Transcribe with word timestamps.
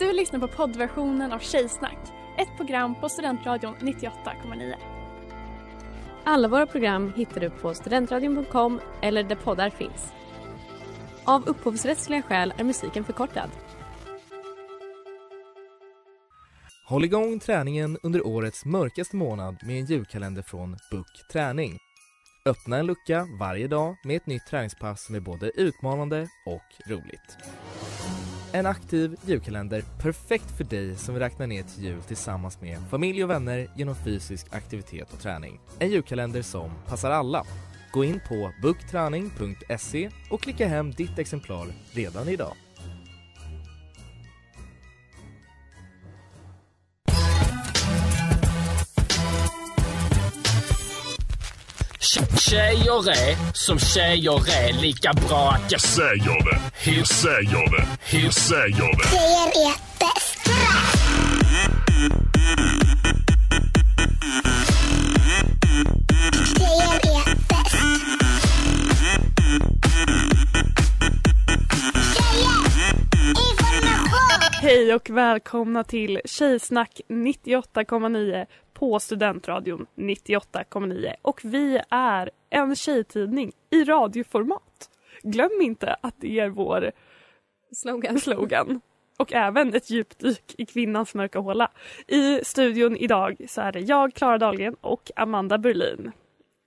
Du 0.00 0.12
lyssnar 0.12 0.40
på 0.40 0.48
poddversionen 0.48 1.32
av 1.32 1.38
Tjejsnack, 1.38 1.98
ett 2.38 2.56
program 2.56 2.94
på 3.00 3.08
Studentradion 3.08 3.74
98,9. 3.76 4.74
Alla 6.24 6.48
våra 6.48 6.66
program 6.66 7.12
hittar 7.16 7.40
du 7.40 7.50
på 7.50 7.74
studentradion.com 7.74 8.80
eller 9.02 9.22
där 9.22 9.36
poddar 9.36 9.70
finns. 9.70 10.12
Av 11.24 11.48
upphovsrättsliga 11.48 12.22
skäl 12.22 12.54
är 12.58 12.64
musiken 12.64 13.04
förkortad. 13.04 13.50
Håll 16.88 17.04
igång 17.04 17.38
träningen 17.38 17.98
under 18.02 18.26
årets 18.26 18.64
mörkaste 18.64 19.16
månad 19.16 19.56
med 19.62 19.80
en 19.80 19.86
julkalender 19.86 20.42
från 20.42 20.76
Book 20.90 21.28
Träning. 21.32 21.78
Öppna 22.46 22.76
en 22.76 22.86
lucka 22.86 23.26
varje 23.40 23.68
dag 23.68 23.96
med 24.04 24.16
ett 24.16 24.26
nytt 24.26 24.46
träningspass 24.46 25.04
som 25.06 25.14
är 25.14 25.20
både 25.20 25.50
utmanande 25.50 26.28
och 26.46 26.90
roligt. 26.90 27.36
En 28.52 28.66
aktiv 28.66 29.16
julkalender 29.26 29.84
perfekt 30.02 30.50
för 30.56 30.64
dig 30.64 30.96
som 30.96 31.14
vill 31.14 31.22
räkna 31.22 31.46
ner 31.46 31.62
till 31.62 31.84
jul 31.84 32.02
tillsammans 32.02 32.60
med 32.60 32.78
familj 32.90 33.24
och 33.24 33.30
vänner 33.30 33.70
genom 33.76 33.94
fysisk 33.94 34.46
aktivitet 34.50 35.12
och 35.12 35.20
träning. 35.20 35.60
En 35.78 35.90
julkalender 35.90 36.42
som 36.42 36.70
passar 36.88 37.10
alla. 37.10 37.44
Gå 37.92 38.04
in 38.04 38.20
på 38.28 38.52
bookträning.se 38.62 40.10
och 40.30 40.40
klicka 40.40 40.68
hem 40.68 40.90
ditt 40.90 41.18
exemplar 41.18 41.66
redan 41.92 42.28
idag. 42.28 42.52
Tjejer 52.10 53.10
är 53.10 53.54
som 53.54 53.78
tjejer 53.78 54.50
är 54.50 54.82
lika 54.82 55.12
bra 55.12 55.50
att 55.50 55.72
jag 55.72 55.80
säger 55.80 56.44
det. 56.44 56.60
Hur 56.90 57.04
säger 57.04 57.70
det. 57.70 57.86
Hur 58.16 58.30
säger 58.30 58.96
det. 58.96 59.08
Tjejer 59.08 59.46
är 59.46 59.74
bäst. 59.98 60.40
Hej 74.62 74.94
och 74.94 75.10
välkomna 75.10 75.84
till 75.84 76.20
Tjejsnack 76.24 77.00
98,9 77.08 78.46
på 78.80 79.00
Studentradion 79.00 79.86
98,9 79.94 81.14
och 81.22 81.40
vi 81.44 81.80
är 81.90 82.30
en 82.50 82.76
tjejtidning 82.76 83.52
i 83.70 83.84
radioformat. 83.84 84.90
Glöm 85.22 85.60
inte 85.60 85.96
att 86.00 86.14
det 86.18 86.38
är 86.38 86.48
vår 86.48 86.92
slogan. 87.72 88.20
slogan 88.20 88.80
och 89.18 89.32
även 89.32 89.74
ett 89.74 89.90
djupdyk 89.90 90.54
i 90.58 90.66
kvinnans 90.66 91.14
mörka 91.14 91.38
håla. 91.38 91.70
I 92.06 92.44
studion 92.44 92.96
idag 92.96 93.36
så 93.48 93.60
är 93.60 93.72
det 93.72 93.80
jag, 93.80 94.14
Klara 94.14 94.38
Dahlgren 94.38 94.76
och 94.80 95.10
Amanda 95.16 95.58
Berlin. 95.58 96.12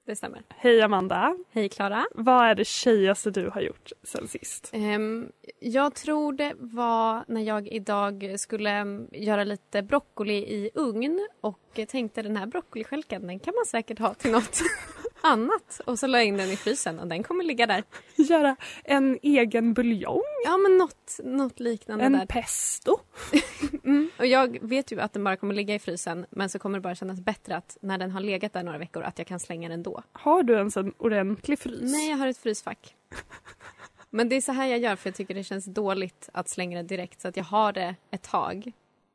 Det 0.05 0.15
stämmer. 0.15 0.41
Hej 0.49 0.81
Amanda! 0.81 1.37
Hej 1.51 1.69
Klara! 1.69 2.05
Vad 2.11 2.45
är 2.45 2.55
det 2.55 2.65
tjejigaste 2.65 3.31
du 3.31 3.49
har 3.49 3.61
gjort 3.61 3.91
sen 4.03 4.27
sist? 4.27 4.71
Um, 4.73 5.31
jag 5.59 5.95
tror 5.95 6.33
det 6.33 6.53
var 6.57 7.23
när 7.27 7.41
jag 7.41 7.67
idag 7.67 8.35
skulle 8.37 8.81
um, 8.81 9.07
göra 9.11 9.43
lite 9.43 9.81
broccoli 9.81 10.33
i 10.33 10.69
ugn 10.75 11.27
och 11.41 11.79
tänkte 11.87 12.21
den 12.21 12.37
här 12.37 12.45
broccoliskälken 12.45 13.27
den 13.27 13.39
kan 13.39 13.55
man 13.55 13.65
säkert 13.65 13.99
ha 13.99 14.13
till 14.13 14.31
något 14.31 14.59
annat. 15.23 15.81
Och 15.85 15.99
så 15.99 16.07
la 16.07 16.17
jag 16.17 16.27
in 16.27 16.37
den 16.37 16.49
i 16.49 16.55
frysen 16.55 16.99
och 16.99 17.07
den 17.07 17.23
kommer 17.23 17.43
ligga 17.43 17.67
där. 17.67 17.83
Göra 18.15 18.55
en 18.83 19.19
egen 19.21 19.73
buljong? 19.73 20.21
Ja 20.45 20.57
men 20.57 20.77
något, 20.77 21.19
något 21.23 21.59
liknande 21.59 22.05
en 22.05 22.11
där. 22.11 22.25
pesto? 22.25 22.99
mm. 23.83 24.09
Och 24.19 24.25
jag 24.25 24.57
vet 24.61 24.91
ju 24.91 25.01
att 25.01 25.13
den 25.13 25.23
bara 25.23 25.35
kommer 25.35 25.53
ligga 25.55 25.75
i 25.75 25.79
frysen 25.79 26.25
men 26.29 26.49
så 26.49 26.59
kommer 26.59 26.77
det 26.77 26.81
bara 26.81 26.95
kännas 26.95 27.19
bättre 27.19 27.55
att 27.55 27.77
när 27.81 27.97
den 27.97 28.11
har 28.11 28.21
legat 28.21 28.53
där 28.53 28.63
några 28.63 28.77
veckor 28.77 29.03
att 29.03 29.17
jag 29.17 29.27
kan 29.27 29.39
slänga 29.39 29.69
den 29.69 29.83
då. 29.83 30.03
Har 30.11 30.43
du 30.43 30.53
ens 30.53 30.77
en 30.77 30.93
ordentlig 30.97 31.59
frys? 31.59 31.91
Nej 31.91 32.09
jag 32.09 32.17
har 32.17 32.27
ett 32.27 32.37
frysfack. 32.37 32.95
men 34.09 34.29
det 34.29 34.35
är 34.35 34.41
så 34.41 34.51
här 34.51 34.67
jag 34.67 34.79
gör 34.79 34.95
för 34.95 35.09
jag 35.09 35.15
tycker 35.15 35.33
det 35.33 35.43
känns 35.43 35.65
dåligt 35.65 36.29
att 36.33 36.49
slänga 36.49 36.77
det 36.77 36.87
direkt 36.87 37.21
så 37.21 37.27
att 37.27 37.37
jag 37.37 37.43
har 37.43 37.73
det 37.73 37.95
ett 38.11 38.23
tag 38.23 38.71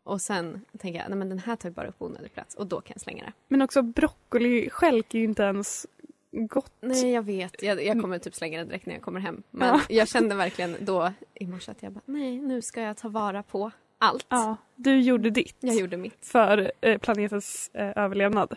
och 0.09 0.21
sen 0.21 0.65
tänker 0.79 1.01
jag, 1.01 1.09
nej 1.09 1.19
men 1.19 1.29
den 1.29 1.39
här 1.39 1.57
tar 1.57 1.71
bara 1.71 1.89
upp 1.89 2.03
onödig 2.03 2.35
plats 2.35 2.55
och 2.55 2.67
då 2.67 2.81
kan 2.81 2.95
jag 2.95 3.01
slänga 3.01 3.25
det. 3.25 3.33
Men 3.49 3.63
också 3.63 3.83
broccoliskälk 3.83 5.15
är 5.15 5.19
ju 5.19 5.25
inte 5.25 5.43
ens 5.43 5.87
gott. 6.33 6.73
Nej 6.81 7.11
jag 7.11 7.23
vet, 7.23 7.63
jag, 7.63 7.85
jag 7.85 8.01
kommer 8.01 8.19
typ 8.19 8.35
slänga 8.35 8.59
den 8.59 8.69
direkt 8.69 8.87
när 8.87 8.95
jag 8.95 9.03
kommer 9.03 9.21
hem. 9.21 9.43
Men 9.51 9.69
ja. 9.69 9.81
jag 9.89 10.09
kände 10.09 10.35
verkligen 10.35 10.77
då 10.81 11.13
i 11.35 11.47
morse 11.47 11.71
att 11.71 11.83
jag 11.83 11.93
bara, 11.93 12.03
nej 12.05 12.39
nu 12.39 12.63
ska 12.63 12.81
jag 12.81 12.97
ta 12.97 13.09
vara 13.09 13.43
på 13.43 13.71
allt. 13.99 14.27
Ja, 14.29 14.57
du 14.77 15.01
gjorde 15.01 15.31
ditt. 15.31 15.57
Jag 15.61 15.75
gjorde 15.77 15.97
mitt. 15.97 16.27
För 16.27 16.73
eh, 16.81 16.99
planetens 16.99 17.71
eh, 17.75 17.93
överlevnad. 17.97 18.57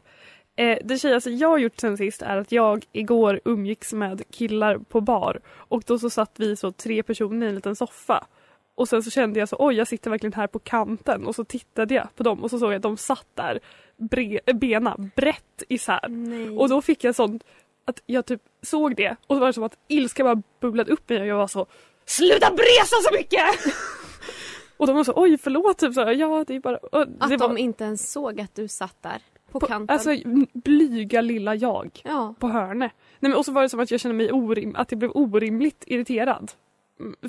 Eh, 0.55 0.77
det 0.83 0.97
tjejigaste 0.97 1.29
jag 1.29 1.49
har 1.49 1.57
gjort 1.57 1.79
sen 1.79 1.97
sist 1.97 2.21
är 2.21 2.37
att 2.37 2.51
jag 2.51 2.85
igår 2.91 3.39
umgicks 3.45 3.93
med 3.93 4.23
killar 4.31 4.77
på 4.77 5.01
bar 5.01 5.39
och 5.47 5.83
då 5.85 5.99
så 5.99 6.09
satt 6.09 6.31
vi 6.39 6.55
så 6.55 6.71
tre 6.71 7.03
personer 7.03 7.45
i 7.45 7.49
en 7.49 7.55
liten 7.55 7.75
soffa. 7.75 8.27
Och 8.75 8.87
sen 8.87 9.03
så 9.03 9.11
kände 9.11 9.39
jag 9.39 9.49
så 9.49 9.55
oj 9.59 9.75
jag 9.75 9.87
sitter 9.87 10.09
verkligen 10.09 10.33
här 10.33 10.47
på 10.47 10.59
kanten 10.59 11.25
och 11.27 11.35
så 11.35 11.43
tittade 11.43 11.93
jag 11.93 12.15
på 12.15 12.23
dem 12.23 12.43
och 12.43 12.49
så 12.49 12.59
såg 12.59 12.69
jag 12.69 12.75
att 12.75 12.81
de 12.81 12.97
satt 12.97 13.27
där 13.33 13.59
bre- 13.97 14.53
bena 14.53 14.95
brett 15.15 15.63
isär. 15.69 16.05
Nej. 16.09 16.49
Och 16.57 16.69
då 16.69 16.81
fick 16.81 17.03
jag 17.03 17.15
sånt 17.15 17.43
att 17.85 18.03
jag 18.05 18.25
typ 18.25 18.41
såg 18.61 18.95
det 18.95 19.15
och 19.27 19.35
så 19.35 19.39
var 19.39 19.47
det 19.47 19.53
som 19.53 19.63
att 19.63 19.77
ilska 19.87 20.23
bara 20.23 20.41
bubblade 20.59 20.91
upp 20.91 21.09
mig 21.09 21.21
och 21.21 21.27
jag 21.27 21.37
var 21.37 21.47
så 21.47 21.65
Sluta 22.05 22.51
bresa 22.51 22.95
så 23.09 23.13
mycket! 23.13 23.75
och 24.77 24.87
de 24.87 24.95
var 24.95 25.03
så 25.03 25.13
oj 25.15 25.37
förlåt 25.37 25.77
typ 25.77 25.93
så 25.93 26.01
ja 26.01 26.43
det 26.47 26.55
är 26.55 26.59
bara 26.59 26.77
och 26.77 27.01
Att 27.19 27.29
de 27.29 27.37
var, 27.37 27.57
inte 27.57 27.83
ens 27.83 28.11
såg 28.11 28.41
att 28.41 28.55
du 28.55 28.67
satt 28.67 29.01
där 29.01 29.21
på, 29.51 29.59
på 29.59 29.67
kanten. 29.67 29.93
Alltså 29.93 30.15
blyga 30.53 31.21
lilla 31.21 31.55
jag 31.55 32.01
ja. 32.03 32.35
på 32.39 32.47
hörne. 32.47 32.91
Nej, 33.19 33.29
men 33.29 33.33
och 33.33 33.45
så 33.45 33.51
var 33.51 33.61
det 33.61 33.69
som 33.69 33.79
att 33.79 33.91
jag 33.91 33.99
kände 33.99 34.15
mig 34.15 34.31
orim 34.31 34.75
att 34.75 34.91
jag 34.91 34.99
blev 34.99 35.11
orimligt 35.13 35.83
irriterad. 35.87 36.51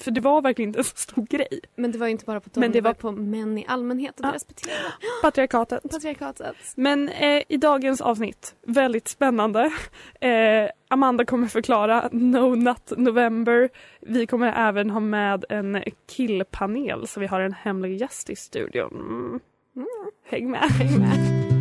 För 0.00 0.10
det 0.10 0.20
var 0.20 0.42
verkligen 0.42 0.68
inte 0.68 0.78
en 0.80 0.84
så 0.84 0.96
stor 0.96 1.22
grej. 1.26 1.60
Men 1.76 1.92
det 1.92 1.98
var 1.98 2.06
inte 2.06 2.24
bara 2.24 2.40
på 2.40 2.50
dem, 2.52 2.60
Men 2.60 2.72
det 2.72 2.80
var 2.80 2.94
på 2.94 3.12
män 3.12 3.58
i 3.58 3.64
allmänhet 3.68 4.20
och 4.20 4.26
Ja. 4.26 4.30
deras 4.30 4.46
beteende. 4.48 4.82
Patriarkatet. 5.22 5.82
Patriarkatet. 5.90 6.56
Men 6.76 7.08
eh, 7.08 7.42
i 7.48 7.56
dagens 7.56 8.00
avsnitt, 8.00 8.54
väldigt 8.66 9.08
spännande. 9.08 9.70
Eh, 10.20 10.68
Amanda 10.88 11.24
kommer 11.24 11.46
förklara 11.46 12.08
No 12.12 12.54
Nut 12.54 12.92
November. 12.96 13.68
Vi 14.00 14.26
kommer 14.26 14.52
även 14.68 14.90
ha 14.90 15.00
med 15.00 15.44
en 15.48 15.82
killpanel 16.16 17.06
så 17.06 17.20
vi 17.20 17.26
har 17.26 17.40
en 17.40 17.52
hemlig 17.52 18.00
gäst 18.00 18.30
i 18.30 18.36
studion. 18.36 19.40
Mm. 19.76 19.88
Häng 20.24 20.50
med, 20.50 20.60
häng 20.60 20.98
med. 20.98 21.51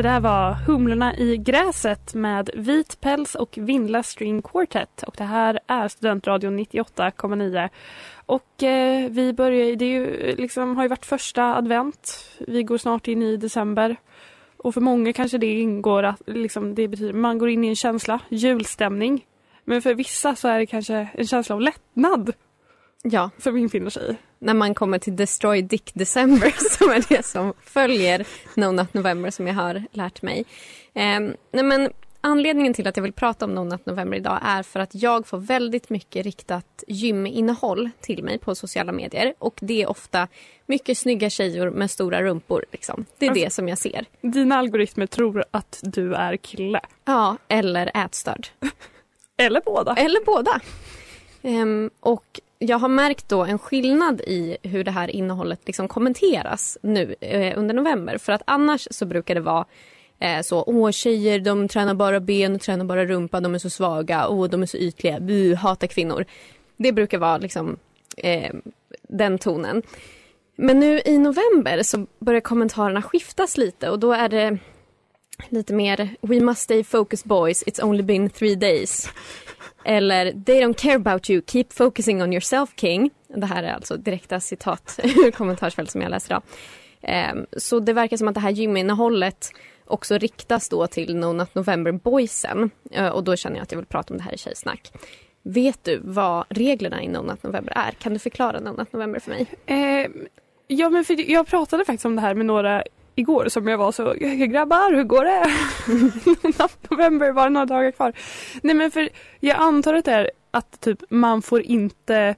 Det 0.00 0.08
där 0.08 0.20
var 0.20 0.52
Humlorna 0.52 1.16
i 1.16 1.36
gräset 1.36 2.14
med 2.14 2.50
Vit 2.54 3.00
päls 3.00 3.34
och 3.34 3.58
Vindla 3.60 4.02
String 4.02 4.42
Quartet 4.42 5.02
och 5.02 5.14
det 5.18 5.24
här 5.24 5.60
är 5.66 5.88
Studentradion 5.88 6.58
98,9 6.58 7.68
och 8.26 8.62
eh, 8.62 9.10
vi 9.10 9.32
börjar, 9.32 9.76
det 9.76 9.84
är 9.84 9.88
ju, 9.88 10.36
liksom, 10.36 10.76
har 10.76 10.82
ju 10.82 10.88
varit 10.88 11.06
första 11.06 11.56
advent. 11.56 12.30
Vi 12.38 12.62
går 12.62 12.78
snart 12.78 13.08
in 13.08 13.22
i 13.22 13.36
december. 13.36 13.96
Och 14.56 14.74
för 14.74 14.80
många 14.80 15.12
kanske 15.12 15.38
det 15.38 15.60
ingår 15.60 16.02
att 16.02 16.22
liksom, 16.26 16.74
det 16.74 16.88
betyder 16.88 17.12
man 17.12 17.38
går 17.38 17.50
in 17.50 17.64
i 17.64 17.68
en 17.68 17.76
känsla, 17.76 18.20
julstämning. 18.28 19.26
Men 19.64 19.82
för 19.82 19.94
vissa 19.94 20.34
så 20.34 20.48
är 20.48 20.58
det 20.58 20.66
kanske 20.66 21.08
en 21.14 21.26
känsla 21.26 21.54
av 21.54 21.60
lättnad 21.60 22.32
Ja, 23.02 23.30
som 23.38 23.56
infinner 23.56 23.90
sig. 23.90 24.16
När 24.40 24.54
man 24.54 24.74
kommer 24.74 24.98
till 24.98 25.16
Destroy 25.16 25.62
Dick 25.62 25.90
December 25.94 26.54
som 26.78 26.90
är 26.90 27.04
det 27.08 27.26
som 27.26 27.52
följer 27.62 28.26
No 28.54 28.72
Nut 28.72 28.94
November 28.94 29.30
som 29.30 29.46
jag 29.46 29.54
har 29.54 29.84
lärt 29.92 30.22
mig. 30.22 30.44
Ehm, 30.94 31.34
nej 31.52 31.64
men 31.64 31.92
anledningen 32.20 32.74
till 32.74 32.86
att 32.86 32.96
jag 32.96 33.02
vill 33.02 33.12
prata 33.12 33.44
om 33.44 33.54
No 33.54 33.64
Nut 33.64 33.86
November 33.86 34.16
idag 34.16 34.38
är 34.42 34.62
för 34.62 34.80
att 34.80 34.94
jag 34.94 35.26
får 35.26 35.38
väldigt 35.38 35.90
mycket 35.90 36.24
riktat 36.26 36.84
gyminnehåll 36.88 37.90
till 38.00 38.24
mig 38.24 38.38
på 38.38 38.54
sociala 38.54 38.92
medier 38.92 39.34
och 39.38 39.58
det 39.62 39.82
är 39.82 39.90
ofta 39.90 40.28
mycket 40.66 40.98
snygga 40.98 41.30
tjejor 41.30 41.70
med 41.70 41.90
stora 41.90 42.22
rumpor. 42.22 42.64
Liksom. 42.72 43.04
Det 43.18 43.26
är 43.26 43.30
Alltså- 43.30 43.44
det 43.44 43.50
som 43.50 43.68
jag 43.68 43.78
ser. 43.78 44.04
Dina 44.20 44.56
algoritmer 44.56 45.06
tror 45.06 45.44
att 45.50 45.80
du 45.82 46.14
är 46.14 46.36
kille. 46.36 46.80
Ja, 47.04 47.36
eller 47.48 47.90
ätstörd. 48.04 48.46
Eller 49.36 49.60
båda. 49.64 49.94
Eller 49.94 50.24
båda. 50.24 50.60
Ehm, 51.42 51.90
och 52.00 52.40
jag 52.62 52.78
har 52.78 52.88
märkt 52.88 53.28
då 53.28 53.44
en 53.44 53.58
skillnad 53.58 54.20
i 54.20 54.56
hur 54.62 54.84
det 54.84 54.90
här 54.90 55.08
innehållet 55.08 55.60
liksom 55.66 55.88
kommenteras 55.88 56.78
nu 56.82 57.14
eh, 57.20 57.58
under 57.58 57.74
november. 57.74 58.18
För 58.18 58.32
att 58.32 58.42
annars 58.44 58.88
så 58.90 59.06
brukar 59.06 59.34
det 59.34 59.40
vara 59.40 59.64
eh, 60.18 60.40
så, 60.42 60.64
åh 60.66 60.90
tjejer 60.90 61.40
de 61.40 61.68
tränar 61.68 61.94
bara 61.94 62.20
ben 62.20 62.54
och 62.54 62.60
tränar 62.60 62.84
bara 62.84 63.04
rumpa, 63.04 63.40
de 63.40 63.54
är 63.54 63.58
så 63.58 63.70
svaga, 63.70 64.28
åh 64.28 64.48
de 64.48 64.62
är 64.62 64.66
så 64.66 64.76
ytliga, 64.76 65.20
bu, 65.20 65.54
hatar 65.54 65.86
kvinnor. 65.86 66.24
Det 66.76 66.92
brukar 66.92 67.18
vara 67.18 67.38
liksom 67.38 67.76
eh, 68.16 68.54
den 69.02 69.38
tonen. 69.38 69.82
Men 70.56 70.80
nu 70.80 71.00
i 71.04 71.18
november 71.18 71.82
så 71.82 72.06
börjar 72.18 72.40
kommentarerna 72.40 73.02
skiftas 73.02 73.56
lite 73.56 73.90
och 73.90 73.98
då 73.98 74.12
är 74.12 74.28
det 74.28 74.58
lite 75.48 75.72
mer 75.72 76.16
We 76.20 76.40
must 76.40 76.60
stay 76.62 76.84
focused 76.84 77.28
boys, 77.28 77.64
it's 77.66 77.84
only 77.84 78.02
been 78.02 78.30
three 78.30 78.54
days. 78.54 79.08
Eller 79.84 80.32
They 80.44 80.60
don't 80.60 80.74
care 80.74 80.96
about 80.96 81.30
you, 81.30 81.42
keep 81.46 81.64
focusing 81.70 82.22
on 82.22 82.32
yourself 82.32 82.70
king. 82.76 83.10
Det 83.28 83.46
här 83.46 83.62
är 83.62 83.72
alltså 83.72 83.96
direkta 83.96 84.40
citat 84.40 85.00
ur 85.02 85.30
kommentarsfält 85.36 85.90
som 85.90 86.02
jag 86.02 86.10
läser 86.10 86.30
idag. 86.32 86.42
Ehm, 87.02 87.46
så 87.56 87.80
det 87.80 87.92
verkar 87.92 88.16
som 88.16 88.28
att 88.28 88.34
det 88.34 88.40
här 88.40 88.50
gyminnehållet 88.50 89.50
också 89.86 90.18
riktas 90.18 90.68
då 90.68 90.86
till 90.86 91.16
No 91.16 91.32
Not 91.32 91.54
November 91.54 91.92
boysen. 91.92 92.70
Eh, 92.90 93.08
och 93.08 93.24
då 93.24 93.36
känner 93.36 93.56
jag 93.56 93.62
att 93.62 93.72
jag 93.72 93.78
vill 93.78 93.86
prata 93.86 94.14
om 94.14 94.18
det 94.18 94.24
här 94.24 94.34
i 94.34 94.38
Tjejsnack. 94.38 94.92
Vet 95.42 95.84
du 95.84 96.00
vad 96.04 96.44
reglerna 96.48 97.02
i 97.02 97.08
No 97.08 97.18
Not 97.18 97.42
November 97.42 97.72
är? 97.76 97.90
Kan 97.90 98.12
du 98.12 98.18
förklara 98.18 98.60
No 98.60 98.70
Not 98.78 98.92
November 98.92 99.20
för 99.20 99.30
mig? 99.30 99.46
Eh, 99.66 100.10
ja 100.66 100.90
men 100.90 101.04
för 101.04 101.30
jag 101.30 101.46
pratade 101.46 101.84
faktiskt 101.84 102.04
om 102.04 102.16
det 102.16 102.22
här 102.22 102.34
med 102.34 102.46
några 102.46 102.82
igår 103.20 103.48
som 103.48 103.68
jag 103.68 103.78
var 103.78 103.92
så 103.92 104.14
grabbar 104.46 104.92
hur 104.94 105.04
går 105.04 105.24
det? 105.24 105.50
November 106.90 107.32
det 107.32 107.48
några 107.50 107.66
dagar 107.66 107.90
kvar. 107.90 108.12
Nej 108.62 108.74
men 108.74 108.90
för 108.90 109.08
jag 109.40 109.56
antar 109.56 109.94
att 109.94 110.04
det 110.04 110.12
är 110.12 110.30
att 110.50 110.80
typ 110.80 111.02
man 111.10 111.42
får 111.42 111.60
inte 111.62 112.34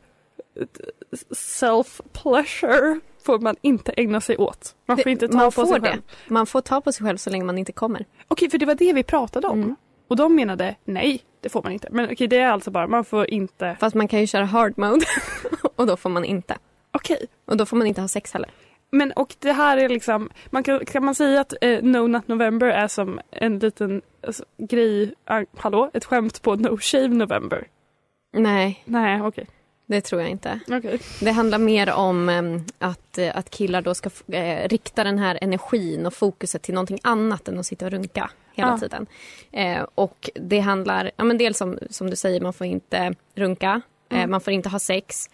self 1.37 2.00
pleasure 2.12 3.00
får 3.26 3.38
man 3.38 3.56
inte 3.61 3.93
ägna 3.96 4.20
sig 4.20 4.37
åt. 4.37 4.75
Man 4.87 4.96
får 4.96 5.05
Det- 5.05 5.11
inte 5.11 5.29
ta 5.29 5.37
man 5.37 5.52
på 5.52 5.67
sig 5.67 5.81
det. 5.81 5.88
själv. 5.88 6.02
Man 6.29 6.46
får 6.46 6.61
ta 6.61 6.81
på 6.81 6.93
sig 6.93 7.06
själv 7.06 7.17
så 7.17 7.31
länge 7.31 7.44
man 7.44 7.58
inte 7.58 7.73
kommer. 7.73 8.05
Okej 8.29 8.50
för 8.50 8.58
det 8.58 8.67
var 8.67 8.75
det 8.75 8.93
vi 8.93 9.02
pratade 9.02 9.46
om. 9.49 9.62
Mm. 9.62 9.76
Och 10.08 10.17
de 10.17 10.34
menade 10.37 10.75
nej 10.84 11.20
det 11.40 11.49
får 11.49 11.62
man 11.62 11.73
inte. 11.73 11.88
Men 11.90 12.11
okej 12.12 12.26
det 12.26 12.38
är 12.38 12.49
alltså 12.49 12.70
bara 12.70 12.87
man 12.87 13.05
får 13.05 13.31
inte. 13.31 13.76
Fast 13.81 13.94
man 13.96 14.08
kan 14.08 14.20
ju 14.20 14.26
köra 14.26 14.44
hard 14.44 14.79
mode 14.79 15.06
och 15.76 15.87
då 15.87 15.96
får 15.96 16.11
man 16.11 16.25
inte. 16.25 16.58
Okej. 16.93 17.26
Och 17.44 17.56
då 17.56 17.67
får 17.67 17.76
man 17.76 17.87
inte 17.87 18.00
ha 18.00 18.08
sex 18.08 18.32
heller. 18.32 18.50
Men 18.93 19.12
och 19.12 19.35
det 19.39 19.53
här 19.53 19.77
är 19.77 19.89
liksom, 19.89 20.31
man 20.50 20.62
kan, 20.62 20.85
kan 20.85 21.05
man 21.05 21.15
säga 21.15 21.41
att 21.41 21.53
eh, 21.61 21.83
No 21.83 22.06
Not 22.06 22.29
November 22.29 22.67
är 22.67 22.89
som 22.89 23.21
en 23.31 23.59
liten 23.59 24.03
alltså, 24.27 24.44
grej, 24.59 25.15
ah, 25.25 25.44
hallå, 25.56 25.91
ett 25.94 26.05
skämt 26.05 26.43
på 26.43 26.55
No 26.56 26.79
Shave 26.81 27.09
November? 27.09 27.67
Nej, 28.33 28.83
Nej, 28.85 29.23
okej. 29.23 29.47
det 29.87 30.00
tror 30.00 30.21
jag 30.21 30.31
inte. 30.31 30.61
Okej. 30.69 31.00
Det 31.21 31.31
handlar 31.31 31.59
mer 31.59 31.93
om 31.93 32.29
em, 32.29 32.65
att, 32.79 33.19
eh, 33.19 33.37
att 33.37 33.50
killar 33.50 33.83
då 33.83 33.94
ska 33.94 34.11
eh, 34.33 34.69
rikta 34.69 35.05
den 35.05 35.19
här 35.19 35.39
energin 35.43 36.06
och 36.06 36.15
fokuset 36.15 36.62
till 36.62 36.75
någonting 36.75 36.99
annat 37.03 37.49
än 37.49 37.59
att 37.59 37.67
sitta 37.67 37.85
och 37.87 37.91
runka 37.93 38.31
hela 38.55 38.71
Ja. 38.71 38.79
tiden. 38.79 39.06
Eh, 39.53 39.87
och 39.94 40.31
det 40.35 40.61
handlar, 40.61 41.11
ja 41.17 41.25
men 41.25 41.39
dels 41.39 41.59
som, 41.59 41.79
som 41.91 42.11
du 42.11 42.17
säger, 42.17 42.41
man 42.41 42.53
får 42.53 42.67
inte 42.67 43.15
runka, 43.35 43.81
Mm. 44.11 44.31
man 44.31 44.41
får 44.41 44.53
inte 44.53 44.69
ha 44.69 44.79
sex, 44.79 45.31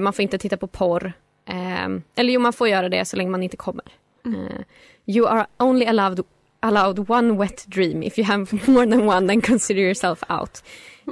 man 0.00 0.12
får 0.12 0.22
inte 0.22 0.38
titta 0.38 0.56
på 0.56 0.66
porr. 0.66 1.12
Eh, 1.50 2.00
eller 2.14 2.32
jo, 2.32 2.40
man 2.40 2.52
får 2.52 2.68
göra 2.68 2.88
det 2.88 3.04
så 3.04 3.16
länge 3.16 3.30
man 3.30 3.42
inte 3.42 3.56
kommer. 3.56 3.84
Mm. 4.24 4.46
Eh, 4.46 4.60
you 5.06 5.28
are 5.28 5.46
only 5.58 5.86
allowed 5.86 6.24
allowed 6.60 7.10
one 7.10 7.38
wet 7.38 7.64
dream 7.66 8.02
if 8.02 8.18
you 8.18 8.26
have 8.26 8.46
more 8.66 8.86
than 8.86 9.08
one 9.08 9.26
then 9.28 9.40
consider 9.40 9.80
yourself 9.80 10.22
out. 10.28 10.64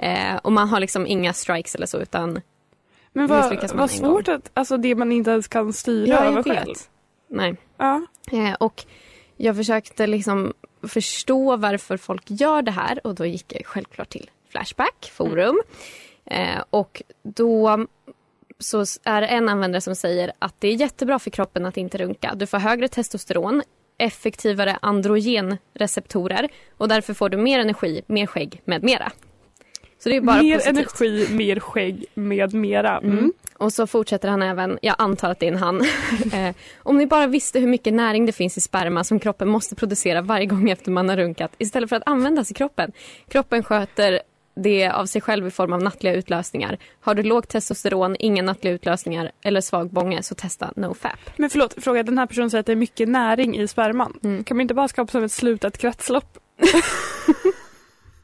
Eh, 0.02 0.36
och 0.36 0.52
man 0.52 0.68
har 0.68 0.80
liksom 0.80 1.06
inga 1.06 1.32
strikes 1.32 1.74
eller 1.74 1.86
så 1.86 1.98
utan 1.98 2.40
Men 3.12 3.26
vad, 3.26 3.74
vad 3.74 3.90
svårt 3.90 4.28
att, 4.28 4.50
alltså 4.54 4.76
det 4.76 4.94
man 4.94 5.12
inte 5.12 5.30
ens 5.30 5.48
kan 5.48 5.72
styra 5.72 6.08
Ja, 6.08 6.24
över 6.24 6.42
själv. 6.42 6.74
Nej. 7.28 7.56
Ja. 7.76 8.06
Eh, 8.32 8.54
och 8.54 8.84
jag 9.36 9.56
försökte 9.56 10.06
liksom 10.06 10.52
förstå 10.82 11.56
varför 11.56 11.96
folk 11.96 12.22
gör 12.26 12.62
det 12.62 12.70
här 12.70 13.06
och 13.06 13.14
då 13.14 13.26
gick 13.26 13.54
jag 13.54 13.66
självklart 13.66 14.08
till 14.08 14.30
Flashback 14.50 15.12
forum. 15.12 15.62
Eh, 16.24 16.62
och 16.70 17.02
då 17.22 17.86
så 18.58 18.84
är 19.04 19.20
det 19.20 19.26
en 19.26 19.48
användare 19.48 19.80
som 19.80 19.94
säger 19.94 20.32
att 20.38 20.54
det 20.58 20.68
är 20.68 20.74
jättebra 20.74 21.18
för 21.18 21.30
kroppen 21.30 21.66
att 21.66 21.76
inte 21.76 21.98
runka. 21.98 22.34
Du 22.34 22.46
får 22.46 22.58
högre 22.58 22.88
testosteron, 22.88 23.62
effektivare 23.98 24.78
androgenreceptorer 24.82 26.48
och 26.76 26.88
därför 26.88 27.14
får 27.14 27.28
du 27.28 27.36
mer 27.36 27.58
energi, 27.58 28.02
mer 28.06 28.26
skägg 28.26 28.62
med 28.64 28.82
mera. 28.82 29.12
Så 29.98 30.08
det 30.08 30.16
är 30.16 30.20
bara 30.20 30.42
mer 30.42 30.54
positivt. 30.54 30.76
energi, 30.76 31.26
mer 31.30 31.60
skägg 31.60 32.04
med 32.14 32.54
mera. 32.54 32.98
Mm. 32.98 33.18
Mm. 33.18 33.32
Och 33.54 33.72
så 33.72 33.86
fortsätter 33.86 34.28
han 34.28 34.42
även, 34.42 34.78
jag 34.82 34.94
antar 34.98 35.30
att 35.30 35.40
det 35.40 35.46
är 35.46 35.52
en 35.52 35.58
han. 35.58 35.80
eh, 36.32 36.54
om 36.78 36.98
ni 36.98 37.06
bara 37.06 37.26
visste 37.26 37.60
hur 37.60 37.66
mycket 37.66 37.94
näring 37.94 38.26
det 38.26 38.32
finns 38.32 38.56
i 38.56 38.60
sperma 38.60 39.04
som 39.04 39.20
kroppen 39.20 39.48
måste 39.48 39.74
producera 39.74 40.22
varje 40.22 40.46
gång 40.46 40.70
efter 40.70 40.90
man 40.90 41.08
har 41.08 41.16
runkat 41.16 41.52
istället 41.58 41.88
för 41.88 41.96
att 41.96 42.02
användas 42.06 42.50
i 42.50 42.54
kroppen. 42.54 42.92
Kroppen 43.28 43.62
sköter 43.62 44.20
det 44.62 44.88
av 44.88 45.06
sig 45.06 45.20
själv 45.20 45.46
i 45.46 45.50
form 45.50 45.72
av 45.72 45.82
nattliga 45.82 46.14
utlösningar. 46.14 46.78
Har 47.00 47.14
du 47.14 47.22
lågt 47.22 47.48
testosteron, 47.48 48.16
inga 48.18 48.42
nattliga 48.42 48.74
utlösningar 48.74 49.32
eller 49.42 49.60
svag 49.60 49.90
bånge 49.90 50.22
så 50.22 50.34
testa 50.34 50.72
NoFap. 50.76 51.18
Men 51.36 51.50
förlåt, 51.50 51.74
fråga 51.84 52.02
den 52.02 52.18
här 52.18 52.26
personen 52.26 52.50
säger 52.50 52.60
att 52.60 52.66
det 52.66 52.72
är 52.72 52.76
mycket 52.76 53.08
näring 53.08 53.58
i 53.58 53.68
sperman. 53.68 54.18
Mm. 54.24 54.44
Kan 54.44 54.56
man 54.56 54.62
inte 54.62 54.74
bara 54.74 54.88
skapa 54.88 55.12
som 55.12 55.24
ett 55.24 55.32
slutet 55.32 55.78
kretslopp? 55.78 56.38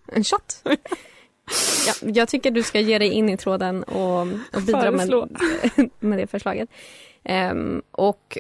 En 0.07 0.25
shot. 0.25 0.63
ja, 1.87 1.93
jag 2.01 2.29
tycker 2.29 2.51
du 2.51 2.63
ska 2.63 2.81
ge 2.81 2.99
dig 2.99 3.09
in 3.09 3.29
i 3.29 3.37
tråden 3.37 3.83
och, 3.83 4.21
och 4.53 4.63
bidra 4.67 4.91
med, 4.91 5.11
med 6.01 6.19
det 6.19 6.27
förslaget. 6.27 6.71
Ehm, 7.25 7.83
och 7.91 8.39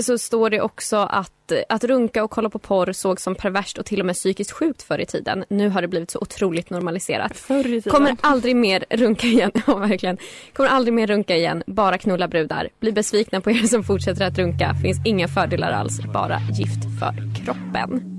så 0.00 0.18
står 0.18 0.50
det 0.50 0.60
också 0.60 0.96
att, 0.96 1.52
att 1.68 1.84
runka 1.84 2.24
och 2.24 2.30
kolla 2.30 2.50
på 2.50 2.58
porr 2.58 2.92
sågs 2.92 3.22
som 3.22 3.34
perverst 3.34 3.78
och 3.78 3.86
till 3.86 4.00
och 4.00 4.06
med 4.06 4.14
psykiskt 4.14 4.52
sjukt 4.52 4.82
förr 4.82 4.98
i 4.98 5.06
tiden. 5.06 5.44
Nu 5.48 5.68
har 5.68 5.82
det 5.82 5.88
blivit 5.88 6.10
så 6.10 6.18
otroligt 6.18 6.70
normaliserat. 6.70 7.36
Förr 7.36 7.66
i 7.66 7.82
tiden. 7.82 7.92
Kommer 7.92 8.16
aldrig 8.20 8.56
mer 8.56 8.84
runka 8.90 9.26
igen. 9.26 9.50
Ja, 9.66 9.76
verkligen. 9.76 10.18
Kommer 10.52 10.70
aldrig 10.70 10.94
mer 10.94 11.06
runka 11.06 11.36
igen. 11.36 11.62
Bara 11.66 11.98
knulla 11.98 12.28
brudar. 12.28 12.68
Bli 12.80 12.92
besvikna 12.92 13.40
på 13.40 13.50
er 13.50 13.66
som 13.66 13.84
fortsätter 13.84 14.26
att 14.26 14.38
runka. 14.38 14.74
Finns 14.82 15.06
inga 15.06 15.28
fördelar 15.28 15.72
alls. 15.72 16.00
Bara 16.12 16.40
gift 16.58 17.00
för 17.00 17.44
kroppen. 17.44 18.11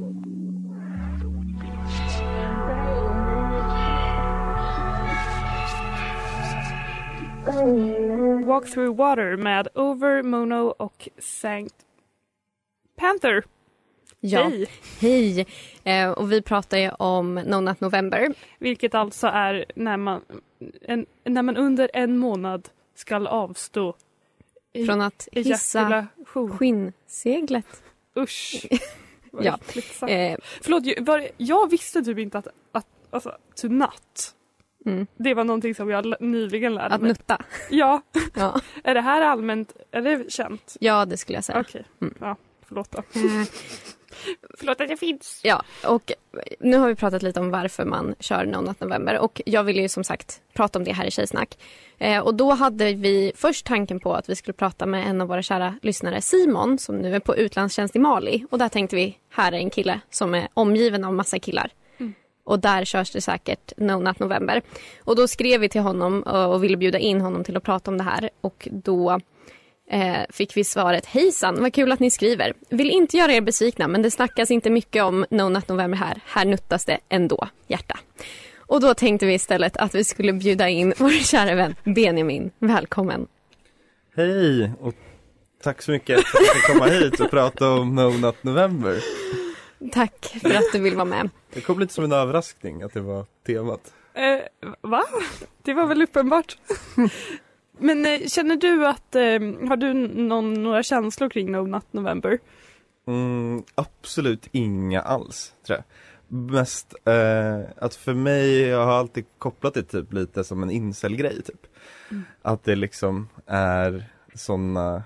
Walk 7.48 8.66
through 8.72 8.96
water 8.96 9.38
med 9.38 9.68
Over, 9.76 10.24
Mono 10.24 10.68
och 10.78 11.10
Sankt 11.20 11.76
Panther. 12.98 13.44
Ja. 14.20 14.44
Hej! 14.44 14.68
Hej! 15.00 15.48
Eh, 15.84 16.10
och 16.12 16.32
vi 16.32 16.42
pratar 16.42 16.78
ju 16.78 16.90
om 16.90 17.36
No 17.36 17.60
Not 17.60 17.82
November. 17.82 18.34
Vilket 18.60 18.96
alltså 18.96 19.28
är 19.28 19.66
när 19.76 19.98
man, 19.98 20.22
en, 20.82 21.06
när 21.24 21.42
man 21.44 21.58
under 21.58 21.90
en 21.94 22.18
månad 22.18 22.70
ska 22.96 23.28
avstå 23.28 23.96
i- 24.74 24.86
Från 24.86 25.02
att 25.02 25.28
hissa 25.32 26.08
skinnseglet. 26.58 27.84
Usch. 28.18 28.66
Ja. 29.40 29.60
Eh, 30.08 30.38
Förlåt, 30.62 30.86
jag, 30.86 31.06
var, 31.06 31.28
jag 31.38 31.70
visste 31.72 32.02
typ 32.04 32.18
inte 32.18 32.38
att, 32.38 32.48
att 32.72 32.88
alltså, 33.10 33.38
to 33.56 33.68
nut, 33.68 34.36
mm, 34.86 35.08
det 35.18 35.34
var 35.34 35.44
någonting 35.44 35.76
som 35.76 35.90
jag 35.90 36.16
nyligen 36.22 36.74
lärde 36.76 36.96
att 36.96 37.02
mig. 37.02 37.08
nutta. 37.10 37.38
Ja, 37.70 38.02
Ja. 38.36 38.60
är 38.84 38.94
det 38.94 39.02
här 39.02 39.22
allmänt, 39.22 39.74
är 39.92 40.02
det 40.02 40.32
känt? 40.32 40.78
ja, 40.80 41.06
det 41.06 41.18
skulle 41.18 41.38
jag 41.38 41.44
säga. 41.44 41.60
Okej, 41.60 41.86
Mm. 42.02 42.14
ja, 42.20 42.36
förlåt 42.68 42.92
då. 42.92 42.98
Eh, 43.20 43.48
Förlåt 44.58 44.82
att 44.82 44.90
jag 44.90 45.00
finns. 45.00 45.40
Ja, 45.44 45.64
och 45.86 46.12
nu 46.60 46.78
har 46.78 46.88
vi 46.88 46.96
pratat 46.96 47.22
lite 47.24 47.40
om 47.40 47.50
varför 47.52 47.86
man 47.86 48.16
kör 48.20 48.46
No 48.46 48.58
Not 48.62 48.80
November 48.80 49.20
och 49.20 49.42
jag 49.46 49.64
ville 49.64 49.82
ju 49.82 49.90
som 49.90 50.04
sagt 50.04 50.42
prata 50.54 50.80
om 50.80 50.86
det 50.86 50.92
här 50.94 51.06
i 51.06 51.12
Tjejsnack. 51.12 51.58
Eh, 51.98 52.20
och 52.20 52.36
då 52.36 52.52
hade 52.52 52.94
vi 52.94 53.32
först 53.36 53.66
tanken 53.66 54.00
på 54.00 54.14
att 54.14 54.30
vi 54.30 54.36
skulle 54.36 54.54
prata 54.54 54.86
med 54.86 55.08
en 55.08 55.22
av 55.22 55.28
våra 55.28 55.42
kära 55.42 55.76
lyssnare, 55.82 56.22
Simon, 56.22 56.78
som 56.80 56.98
nu 56.98 57.16
är 57.16 57.20
på 57.20 57.36
utlandstjänst 57.36 57.96
i 57.96 58.00
Mali. 58.00 58.46
Och 58.52 58.58
där 58.60 58.70
tänkte 58.70 58.96
vi, 58.96 59.18
här 59.30 59.52
är 59.52 59.58
en 59.58 59.70
kille 59.70 60.00
som 60.10 60.36
är 60.36 60.48
omgiven 60.54 61.04
av 61.04 61.14
massa 61.14 61.40
killar. 61.40 61.72
Och 62.46 62.60
där 62.60 62.86
körs 62.86 63.12
det 63.12 63.22
säkert 63.22 63.74
No 63.78 64.00
Not 64.00 64.20
November. 64.20 64.62
Och 65.04 65.16
då 65.16 65.28
skrev 65.28 65.62
vi 65.62 65.70
till 65.70 65.82
honom 65.82 66.22
och 66.24 66.64
ville 66.64 66.78
bjuda 66.78 67.00
in 67.00 67.22
honom 67.22 67.44
till 67.44 67.58
att 67.58 67.64
prata 67.64 67.92
om 67.92 67.98
det 67.98 68.04
här. 68.04 68.30
Och 68.42 68.68
då 68.72 69.20
eh, 69.90 70.22
fick 70.30 70.58
vi 70.58 70.64
svaret 70.64 71.06
Hejsan, 71.06 71.62
vad 71.62 71.74
kul 71.74 71.92
att 71.92 72.00
ni 72.00 72.12
skriver. 72.12 72.54
Vill 72.70 72.90
inte 72.90 73.18
göra 73.18 73.34
er 73.34 73.42
besvikna 73.42 73.88
men 73.88 74.02
det 74.02 74.12
snackas 74.12 74.52
inte 74.52 74.70
mycket 74.70 75.04
om 75.04 75.26
No 75.30 75.50
Nut 75.50 75.68
November 75.68 75.98
här. 75.98 76.22
Här 76.26 76.46
nuttas 76.46 76.86
det 76.86 77.00
ändå, 77.10 77.48
hjärta. 77.68 78.00
Och 78.58 78.82
då 78.82 78.94
tänkte 78.94 79.26
vi 79.26 79.34
istället 79.34 79.78
att 79.78 79.96
vi 79.96 80.04
skulle 80.04 80.34
bjuda 80.34 80.70
in 80.70 80.94
vår 80.98 81.10
kära 81.10 81.56
vän 81.56 81.76
Benjamin. 81.84 82.52
Välkommen. 82.60 83.28
Hej 84.16 84.72
och 84.80 84.94
tack 85.64 85.82
så 85.82 85.92
mycket 85.92 86.28
för 86.28 86.38
att 86.38 86.46
jag 86.46 86.56
fick 86.56 86.66
komma 86.66 86.86
hit 86.86 87.20
och 87.20 87.30
prata 87.30 87.70
om 87.70 87.96
No 87.96 88.10
Not 88.10 88.44
November. 88.44 88.98
Tack 89.92 90.38
för 90.42 90.50
att 90.50 90.72
du 90.72 90.80
vill 90.80 90.96
vara 90.96 91.06
med. 91.06 91.30
Det 91.54 91.62
kom 91.62 91.80
lite 91.80 91.94
som 91.94 92.04
en 92.04 92.12
överraskning 92.12 92.82
att 92.82 92.94
det 92.94 93.02
var 93.02 93.26
temat. 93.46 93.94
Eh, 94.14 94.70
va? 94.82 95.04
Det 95.62 95.74
var 95.74 95.88
väl 95.88 96.02
uppenbart. 96.02 96.58
Men 97.78 98.06
eh, 98.06 98.28
känner 98.28 98.56
du 98.56 98.88
att, 98.88 99.16
eh, 99.16 99.22
har 99.70 99.76
du 99.76 99.94
någon, 99.94 100.64
några 100.64 100.84
känslor 100.84 101.30
kring 101.30 101.52
No 101.52 101.68
Nut 101.68 101.86
November? 101.92 102.40
Mm, 103.08 103.64
absolut 103.76 104.48
inga 104.52 105.02
alls, 105.02 105.54
tror 105.66 105.78
jag. 105.78 105.86
Mest 106.52 106.94
eh, 107.06 107.60
att 107.78 107.96
för 107.96 108.14
mig, 108.14 108.62
jag 108.62 108.86
har 108.86 108.94
alltid 108.94 109.26
kopplat 109.38 109.74
det 109.74 109.84
typ 109.84 110.14
lite 110.14 110.44
som 110.44 110.64
en 110.64 110.72
incel-grej 110.72 111.42
typ. 111.44 111.68
Att 112.42 112.64
det 112.64 112.76
liksom 112.76 113.30
är 113.46 114.06
sådana 114.36 115.04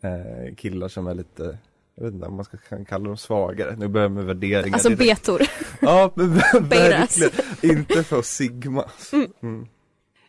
eh, 0.00 0.54
killar 0.54 0.88
som 0.88 1.06
är 1.06 1.14
lite 1.14 1.58
jag 1.96 2.04
vet 2.04 2.14
inte 2.14 2.26
om 2.26 2.36
man 2.36 2.44
ska 2.44 2.56
kalla 2.88 3.04
dem 3.04 3.16
svagare, 3.16 3.76
nu 3.76 3.88
börjar 3.88 4.04
jag 4.04 4.12
med 4.12 4.24
värderingar 4.24 4.74
Alltså 4.74 4.88
direkt. 4.88 5.22
betor. 5.26 5.42
Ja, 5.80 6.10
verkligen. 6.60 7.30
Inte 7.62 8.04
för 8.04 8.22
Sigma. 8.22 8.84
Mm. 9.42 9.66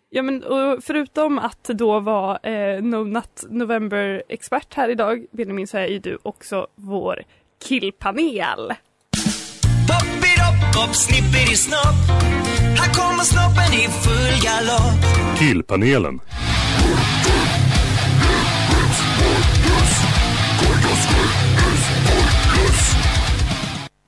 Ja 0.09 0.21
men 0.21 0.43
och 0.43 0.83
förutom 0.83 1.39
att 1.39 1.63
då 1.63 1.99
vara 1.99 2.37
eh, 2.37 2.81
No 2.83 3.03
Nut 3.03 3.43
November-expert 3.49 4.73
här 4.73 4.89
idag, 4.89 5.25
Benjamin, 5.31 5.67
så 5.67 5.77
är 5.77 5.87
ju 5.87 5.99
du 5.99 6.17
också 6.23 6.67
vår 6.75 7.23
killpanel. 7.63 8.73
Pop-it-up, 9.87 10.75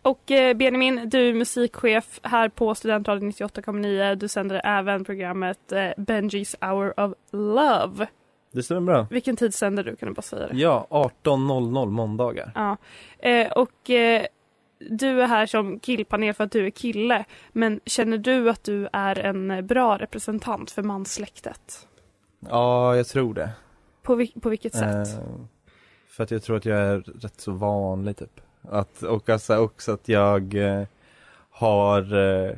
Och 0.08 0.32
eh, 0.32 0.54
Benjamin, 0.58 1.10
du 1.10 1.30
är 1.30 1.34
musikchef 1.34 2.20
här 2.24 2.50
på 2.50 2.76
Studentradion 2.76 3.32
98,9. 3.32 4.16
Du 4.16 4.28
sänder 4.28 4.62
även 4.64 5.06
programmet 5.06 5.72
eh, 5.72 5.90
Benjis 5.98 6.56
Hour 6.62 7.00
of 7.00 7.14
Love. 7.32 8.08
Det 8.52 8.64
stämmer 8.64 8.82
bra. 8.82 9.08
Vilken 9.12 9.36
tid 9.36 9.54
sänder 9.54 9.84
du? 9.84 9.96
Kan 9.96 10.10
du 10.10 10.14
bara 10.16 10.22
säga 10.22 10.48
det? 10.48 10.58
Ja, 10.58 10.88
18.00 10.90 11.86
måndagar. 11.90 12.52
Ja. 12.56 12.78
Eh, 13.20 13.52
och 13.52 13.90
eh, 13.90 14.26
du 14.90 15.22
är 15.22 15.28
här 15.28 15.46
som 15.46 15.80
killpanel 15.80 16.34
för 16.34 16.44
att 16.44 16.52
du 16.52 16.66
är 16.66 16.70
kille. 16.70 17.26
Men 17.52 17.80
känner 17.86 18.18
du 18.18 18.50
att 18.50 18.64
du 18.64 18.90
är 18.94 19.20
en 19.20 19.68
bra 19.68 19.98
representant 19.98 20.72
för 20.72 20.84
manssläktet? 20.84 21.88
Ja, 22.50 22.96
jag 22.96 23.08
tror 23.08 23.34
det. 23.34 23.50
På, 24.04 24.16
vil- 24.16 24.42
på 24.42 24.50
vilket 24.50 24.74
sätt? 24.76 25.08
Eh, 25.08 25.24
för 26.10 26.24
att 26.24 26.32
jag 26.32 26.44
tror 26.44 26.58
att 26.58 26.66
jag 26.66 26.78
är 26.80 26.98
rätt 27.00 27.42
så 27.42 27.52
vanlig 27.52 28.18
typ. 28.18 28.42
Att, 28.69 29.03
och 29.03 29.29
alltså 29.29 29.57
också 29.57 29.91
att 29.91 30.09
jag 30.09 30.55
eh, 30.55 30.83
har 31.50 32.15
eh, 32.15 32.51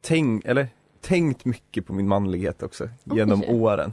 tänkt, 0.00 0.46
eller 0.46 0.68
tänkt 1.00 1.44
mycket 1.44 1.86
på 1.86 1.92
min 1.92 2.08
manlighet 2.08 2.62
också 2.62 2.84
Oj. 2.84 3.16
genom 3.16 3.44
åren. 3.44 3.92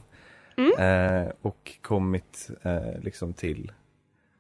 Mm. 0.58 1.24
Eh, 1.26 1.32
och 1.42 1.78
kommit 1.82 2.50
eh, 2.62 3.02
liksom 3.02 3.34
till 3.34 3.72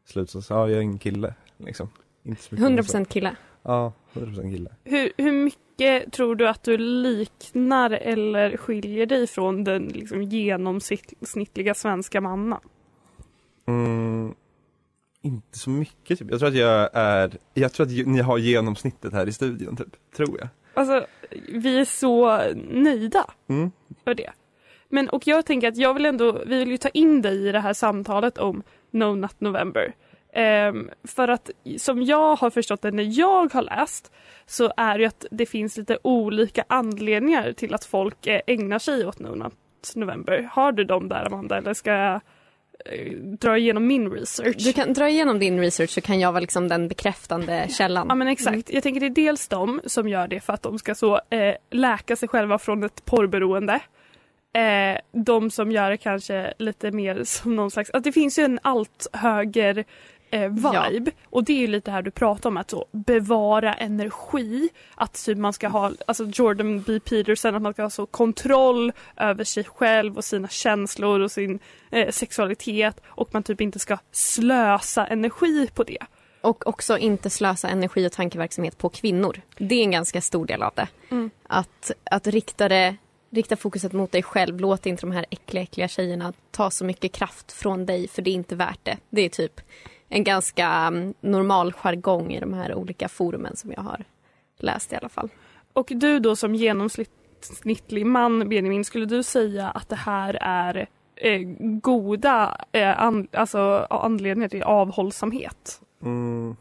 slutsats, 0.05 0.49
ja 0.49 0.69
jag 0.69 0.77
är 0.77 0.81
en 0.81 0.97
kille 0.97 1.33
liksom. 1.57 1.89
Inte 2.23 2.41
så. 2.41 2.55
100% 2.55 3.05
kille. 3.05 3.35
Ja, 3.63 3.93
100% 4.13 4.51
kille. 4.51 4.69
Hur, 4.83 5.11
hur 5.17 5.31
mycket 5.31 6.13
tror 6.13 6.35
du 6.35 6.47
att 6.47 6.63
du 6.63 6.77
liknar 6.77 7.91
eller 7.91 8.57
skiljer 8.57 9.05
dig 9.05 9.27
från 9.27 9.63
den 9.63 9.87
liksom, 9.87 10.23
genomsnittliga 10.23 11.73
svenska 11.73 12.21
mannen? 12.21 12.59
Mm, 13.65 14.35
inte 15.21 15.57
så 15.59 15.69
mycket 15.69 16.19
typ. 16.19 16.27
Jag 16.31 16.39
tror 16.39 16.49
att 16.49 16.55
jag 16.55 16.89
är, 16.93 17.31
jag 17.53 17.73
tror 17.73 17.85
att 17.85 18.07
ni 18.07 18.19
har 18.21 18.37
genomsnittet 18.37 19.13
här 19.13 19.27
i 19.27 19.33
studion 19.33 19.75
typ, 19.77 20.13
tror 20.15 20.39
jag. 20.39 20.47
Alltså, 20.73 21.05
vi 21.49 21.79
är 21.79 21.85
så 21.85 22.37
nöjda 22.71 23.25
Mm. 23.49 23.71
för 24.03 24.13
det. 24.13 24.31
Men 24.89 25.09
och 25.09 25.27
jag 25.27 25.45
tänker 25.45 25.67
att 25.67 25.77
jag 25.77 25.93
vill 25.93 26.05
ändå, 26.05 26.31
vi 26.45 26.59
vill 26.59 26.71
ju 26.71 26.77
ta 26.77 26.89
in 26.89 27.21
dig 27.21 27.47
i 27.47 27.51
det 27.51 27.59
här 27.59 27.73
samtalet 27.73 28.37
om 28.37 28.63
No 28.91 29.15
Nut 29.15 29.35
November. 29.41 29.93
Ehm, 30.33 30.89
för 31.03 31.27
att 31.27 31.49
som 31.77 32.03
jag 32.03 32.35
har 32.35 32.49
förstått 32.49 32.81
det 32.81 32.91
när 32.91 33.19
jag 33.19 33.53
har 33.53 33.61
läst 33.61 34.11
så 34.45 34.73
är 34.77 34.97
det 34.97 35.05
att 35.05 35.25
det 35.31 35.45
finns 35.45 35.77
lite 35.77 35.97
olika 36.03 36.63
anledningar 36.67 37.53
till 37.53 37.73
att 37.73 37.85
folk 37.85 38.27
eh, 38.27 38.41
ägnar 38.47 38.79
sig 38.79 39.05
åt 39.07 39.19
No 39.19 39.35
Nut 39.35 39.53
November. 39.95 40.49
Har 40.51 40.71
du 40.71 40.83
dem 40.83 41.07
där 41.09 41.25
Amanda 41.25 41.57
eller 41.57 41.73
ska 41.73 41.91
jag 41.91 42.21
dra 43.39 43.57
igenom 43.57 43.88
min 43.88 44.11
research? 44.11 44.55
Du 44.57 44.73
kan 44.73 44.93
dra 44.93 45.09
igenom 45.09 45.39
din 45.39 45.59
research 45.59 45.89
så 45.89 46.01
kan 46.01 46.19
jag 46.19 46.31
vara 46.31 46.39
liksom 46.39 46.67
den 46.67 46.88
bekräftande 46.88 47.67
källan. 47.69 48.05
Ja 48.09 48.15
men 48.15 48.27
exakt. 48.27 48.73
Jag 48.73 48.83
tänker 48.83 49.00
det 49.00 49.05
är 49.05 49.25
dels 49.25 49.47
de 49.47 49.81
som 49.85 50.07
gör 50.07 50.27
det 50.27 50.39
för 50.39 50.53
att 50.53 50.61
de 50.61 50.79
ska 50.79 50.95
så 50.95 51.15
eh, 51.29 51.55
läka 51.71 52.15
sig 52.15 52.29
själva 52.29 52.59
från 52.59 52.83
ett 52.83 53.05
porrberoende. 53.05 53.79
Eh, 54.53 54.97
de 55.11 55.51
som 55.51 55.71
gör 55.71 55.89
det 55.89 55.97
kanske 55.97 56.53
lite 56.57 56.91
mer 56.91 57.23
som 57.23 57.55
någon 57.55 57.71
slags, 57.71 57.89
att 57.89 58.03
det 58.03 58.11
finns 58.11 58.39
ju 58.39 58.43
en 58.43 58.59
allt 58.61 59.07
höger 59.13 59.85
eh, 60.31 60.50
vibe 60.50 61.11
och 61.25 61.43
det 61.43 61.53
är 61.53 61.57
ju 61.57 61.67
lite 61.67 61.91
här 61.91 62.01
du 62.01 62.11
pratar 62.11 62.50
om 62.50 62.57
att 62.57 62.69
så 62.69 62.85
bevara 62.91 63.73
energi, 63.73 64.69
att 64.95 65.25
typ 65.25 65.38
man 65.38 65.53
ska 65.53 65.67
ha, 65.67 65.91
alltså 66.07 66.25
Jordan 66.33 66.81
B 66.81 67.00
Peterson, 67.00 67.55
att 67.55 67.61
man 67.61 67.73
ska 67.73 67.81
ha 67.81 67.89
så 67.89 68.05
kontroll 68.05 68.91
över 69.17 69.43
sig 69.43 69.63
själv 69.63 70.17
och 70.17 70.23
sina 70.23 70.47
känslor 70.47 71.19
och 71.19 71.31
sin 71.31 71.59
eh, 71.91 72.09
sexualitet 72.09 73.01
och 73.05 73.29
man 73.33 73.43
typ 73.43 73.61
inte 73.61 73.79
ska 73.79 73.97
slösa 74.11 75.07
energi 75.07 75.69
på 75.73 75.83
det. 75.83 76.05
Och 76.41 76.67
också 76.67 76.97
inte 76.97 77.29
slösa 77.29 77.69
energi 77.69 78.07
och 78.07 78.11
tankeverksamhet 78.11 78.77
på 78.77 78.89
kvinnor. 78.89 79.41
Det 79.57 79.75
är 79.75 79.83
en 79.83 79.91
ganska 79.91 80.21
stor 80.21 80.45
del 80.45 80.63
av 80.63 80.71
det. 80.75 80.88
Mm. 81.09 81.29
Att, 81.47 81.91
att 82.03 82.27
rikta, 82.27 82.69
det, 82.69 82.95
rikta 83.29 83.55
fokuset 83.55 83.93
mot 83.93 84.11
dig 84.11 84.23
själv. 84.23 84.59
Låt 84.59 84.85
inte 84.85 85.01
de 85.01 85.11
här 85.11 85.25
äckliga, 85.29 85.63
äckliga 85.63 85.88
tjejerna 85.88 86.33
ta 86.51 86.71
så 86.71 86.85
mycket 86.85 87.11
kraft 87.11 87.51
från 87.51 87.85
dig 87.85 88.07
för 88.07 88.21
det 88.21 88.29
är 88.29 88.33
inte 88.33 88.55
värt 88.55 88.79
det. 88.83 88.97
Det 89.09 89.21
är 89.21 89.29
typ 89.29 89.61
en 90.13 90.24
ganska 90.24 90.68
mm, 90.68 91.13
normal 91.22 91.74
jargong 91.74 92.32
i 92.32 92.39
de 92.39 92.53
här 92.53 92.75
olika 92.75 93.10
forumen 93.10 93.56
som 93.56 93.72
jag 93.72 93.82
har 93.82 94.03
läst 94.60 94.94
i 94.94 94.96
alla 94.96 95.10
fall. 95.10 95.30
Och 95.74 95.88
du 95.89 96.20
då 96.20 96.36
som 96.36 96.56
genomsnittlig 96.56 98.06
man, 98.06 98.50
Benjamin, 98.50 98.86
skulle 98.86 99.06
du 99.06 99.24
säga 99.24 99.70
att 99.70 99.89
det 99.89 99.96
här 99.96 100.38
är 100.41 100.88
eh, 101.15 101.39
goda 101.60 102.58
eh, 102.72 103.01
an, 103.01 103.27
alltså, 103.32 103.88
anledningar 103.89 104.50
till 104.50 104.63
avhållsamhet? 104.63 105.82
Mm. 106.03 106.56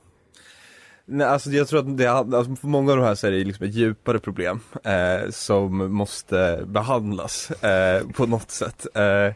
Nej, 1.04 1.26
alltså 1.26 1.50
jag 1.50 1.68
tror 1.68 1.80
att 1.80 1.98
det, 1.98 2.06
alltså 2.06 2.56
för 2.56 2.66
många 2.66 2.92
av 2.92 2.98
de 2.98 3.04
här 3.04 3.14
så 3.14 3.26
är 3.26 3.30
det 3.30 3.44
liksom 3.44 3.66
ett 3.66 3.74
djupare 3.74 4.18
problem 4.18 4.60
eh, 4.84 5.30
som 5.30 5.92
måste 5.92 6.62
behandlas 6.66 7.50
eh, 7.50 8.08
på 8.08 8.26
något 8.26 8.50
sätt. 8.50 8.86
Eh, 8.94 9.34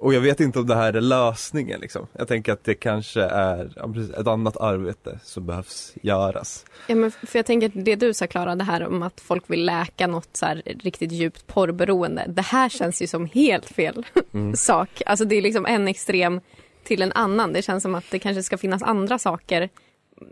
och 0.00 0.14
jag 0.14 0.20
vet 0.20 0.40
inte 0.40 0.58
om 0.58 0.66
det 0.66 0.74
här 0.74 0.92
är 0.92 1.00
lösningen 1.00 1.80
liksom. 1.80 2.06
Jag 2.12 2.28
tänker 2.28 2.52
att 2.52 2.64
det 2.64 2.74
kanske 2.74 3.22
är 3.22 3.72
ett 4.20 4.26
annat 4.26 4.56
arbete 4.56 5.18
som 5.22 5.46
behövs 5.46 5.92
göras. 6.02 6.64
Ja, 6.86 6.94
men 6.94 7.10
för 7.10 7.38
jag 7.38 7.46
tänker 7.46 7.66
att 7.66 7.84
det 7.84 7.96
du 7.96 8.14
sa 8.14 8.26
Klara, 8.26 8.56
det 8.56 8.64
här 8.64 8.86
om 8.86 9.02
att 9.02 9.20
folk 9.20 9.50
vill 9.50 9.64
läka 9.66 10.06
något 10.06 10.36
så 10.36 10.46
här 10.46 10.62
riktigt 10.64 11.12
djupt 11.12 11.46
porrberoende. 11.46 12.24
Det 12.28 12.42
här 12.42 12.68
känns 12.68 13.02
ju 13.02 13.06
som 13.06 13.26
helt 13.26 13.66
fel 13.66 14.06
Mm. 14.34 14.56
sak. 14.56 15.02
Alltså 15.06 15.24
det 15.24 15.36
är 15.36 15.42
liksom 15.42 15.66
en 15.66 15.88
extrem 15.88 16.40
till 16.84 17.02
en 17.02 17.12
annan. 17.12 17.52
Det 17.52 17.62
känns 17.62 17.82
som 17.82 17.94
att 17.94 18.04
det 18.10 18.18
kanske 18.18 18.42
ska 18.42 18.58
finnas 18.58 18.82
andra 18.82 19.18
saker 19.18 19.68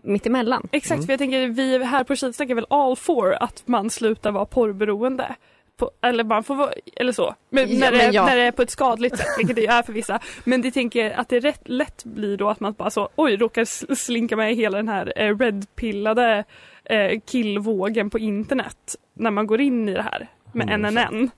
mittemellan. 0.03 0.67
Exakt, 0.71 1.05
för 1.05 1.13
jag 1.13 1.17
tänker 1.19 1.47
vi 1.47 1.83
här 1.85 2.03
på 2.03 2.15
Kilsnack 2.15 2.49
är 2.49 2.55
väl 2.55 2.65
all 2.69 2.95
for 2.95 3.37
att 3.43 3.63
man 3.65 3.89
slutar 3.89 4.31
vara 4.31 4.45
porrberoende. 4.45 5.35
På, 5.79 5.91
eller 6.01 6.23
man 6.23 6.43
får 6.43 6.55
vara, 6.55 6.71
eller 6.95 7.11
så. 7.11 7.35
Men, 7.49 7.69
Ja, 7.69 7.79
när, 7.79 7.91
det, 7.91 7.97
men 7.97 8.13
ja. 8.13 8.25
när 8.25 8.35
det 8.35 8.41
är 8.41 8.51
på 8.51 8.61
ett 8.61 8.69
skadligt 8.69 9.17
sätt, 9.17 9.27
vilket 9.37 9.55
det 9.55 9.67
är 9.67 9.83
för 9.83 9.93
vissa. 9.93 10.19
Men 10.43 10.61
det 10.61 10.71
tänker 10.71 11.11
att 11.11 11.29
det 11.29 11.39
rätt 11.39 11.61
lätt 11.65 12.03
blir 12.03 12.37
då 12.37 12.49
att 12.49 12.59
man 12.59 12.73
bara 12.73 12.89
så, 12.89 13.09
oj, 13.15 13.35
råkar 13.37 13.61
sl- 13.63 13.95
slinka 13.95 14.35
med 14.35 14.55
hela 14.55 14.77
den 14.77 14.87
här 14.87 15.13
eh, 15.15 15.37
redpillade 15.37 16.43
eh, 16.85 17.19
killvågen 17.25 18.09
på 18.09 18.19
internet. 18.19 18.95
När 19.13 19.31
man 19.31 19.47
går 19.47 19.61
in 19.61 19.89
i 19.89 19.93
det 19.93 20.01
här 20.01 20.27
med 20.53 20.67
100%. 20.69 20.77
NNN. 20.91 21.31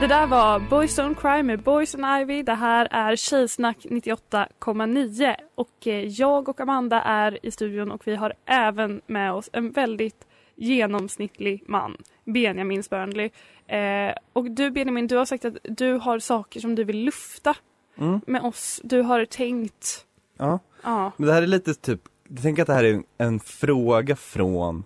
Det 0.00 0.08
där 0.08 0.26
var 0.26 0.58
Boys 0.70 0.98
Don't 0.98 1.14
Cry 1.14 1.42
med 1.42 1.60
Boys 1.62 1.94
and 1.94 2.22
Ivy. 2.22 2.42
Det 2.42 2.54
här 2.54 2.88
är 2.90 3.16
Tjejsnack 3.16 3.76
98,9 3.80 5.34
och 5.54 5.86
eh, 5.86 6.04
jag 6.04 6.48
och 6.48 6.60
Amanda 6.60 7.00
är 7.02 7.46
i 7.46 7.50
studion 7.50 7.90
och 7.90 8.02
vi 8.04 8.16
har 8.16 8.32
även 8.46 9.00
med 9.06 9.32
oss 9.32 9.50
en 9.52 9.70
väldigt 9.72 10.26
genomsnittlig 10.56 11.62
man, 11.66 11.96
Benjamin 12.24 12.82
Spörnli. 12.82 13.30
Eh, 13.66 14.14
och 14.32 14.50
du 14.50 14.70
Benjamin, 14.70 15.06
du 15.06 15.16
har 15.16 15.24
sagt 15.24 15.44
att 15.44 15.56
du 15.62 15.92
har 15.92 16.18
saker 16.18 16.60
som 16.60 16.74
du 16.74 16.84
vill 16.84 17.04
lufta 17.04 17.56
Mm. 17.98 18.20
med 18.26 18.42
oss. 18.42 18.80
Du 18.84 19.02
har 19.02 19.24
tänkt, 19.24 20.06
Ja. 20.38 20.58
ja, 20.82 21.12
Men 21.16 21.26
det 21.26 21.32
här 21.34 21.42
är 21.42 21.46
lite 21.46 21.74
typ, 21.74 22.00
tänker 22.42 22.62
att 22.62 22.66
det 22.66 22.74
här 22.74 22.84
är 22.84 22.92
en, 22.94 23.04
en 23.18 23.40
fråga 23.40 24.16
från 24.16 24.84